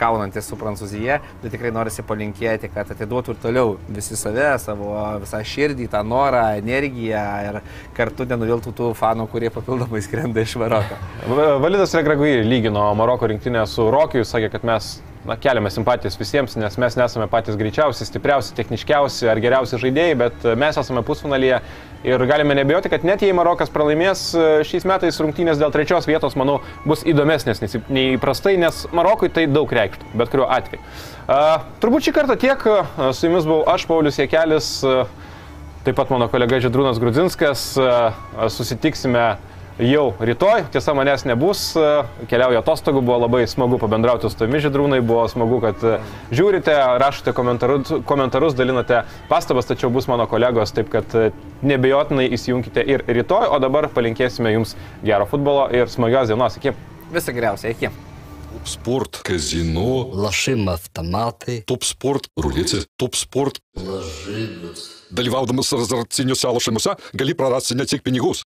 [0.00, 4.90] kaunantis su Prancūzija, bet tikrai norisi palinkėti, kad atiduotų ir toliau visi save, savo
[5.22, 7.60] visą širdį, tą norą, energiją ir
[7.96, 10.98] kartu nenuviltų tų fanų, kurie papildomai skrenda iš Maroko.
[11.30, 16.56] Va- Validas Regragui lygino Maroko rinktinę su Rokiu, sakė, kad mes na, keliame simpatijas visiems,
[16.60, 21.60] nes mes nesame patys greičiausi, stipriausi, techniškiausi ar geriausi žaidėjai, bet e, mes esame pusfinalyje
[22.04, 26.36] ir galime nebijoti, kad net jei Marokas pralaimės e, šiais metais rungtynės dėl trečios vietos,
[26.40, 30.84] manau, bus įdomesnės nei įprastai, nes Marokui tai daug reikštų, bet kuriuo atveju.
[31.24, 35.06] Uh, turbūt šį kartą tiek, uh, su jumis buvau aš, Paulius Jekelis, uh,
[35.86, 38.12] taip pat mano kolega Židrūnas Grudzinskas, uh,
[38.52, 39.30] susitiksime
[39.79, 41.61] jau rytoj, tiesa manęs nebus,
[42.27, 45.85] keliauja atostogų, buvo labai smagu pabendrauti su tavimi žydrūnai, buvo smagu, kad
[46.35, 51.15] žiūrite, rašote komentarus, komentarus, dalinate pastabas, tačiau bus mano kolegos, taip kad
[51.63, 54.75] nebejotinai įsijunkite ir rytoj, o dabar palinkėsime jums
[55.05, 56.59] gero futbolo ir smagios dienos.
[56.59, 56.75] Iki.
[57.15, 57.93] Visą geriausią, iki.
[58.49, 61.63] Топ спорт, казино, Лошим автомати.
[61.65, 63.61] топ спорт, рулети, топ спорт.
[63.77, 65.07] Ложидус.
[65.13, 68.43] Dalyvaudamas azartiniuose lošimuose gali prarasti ne tik pinigus,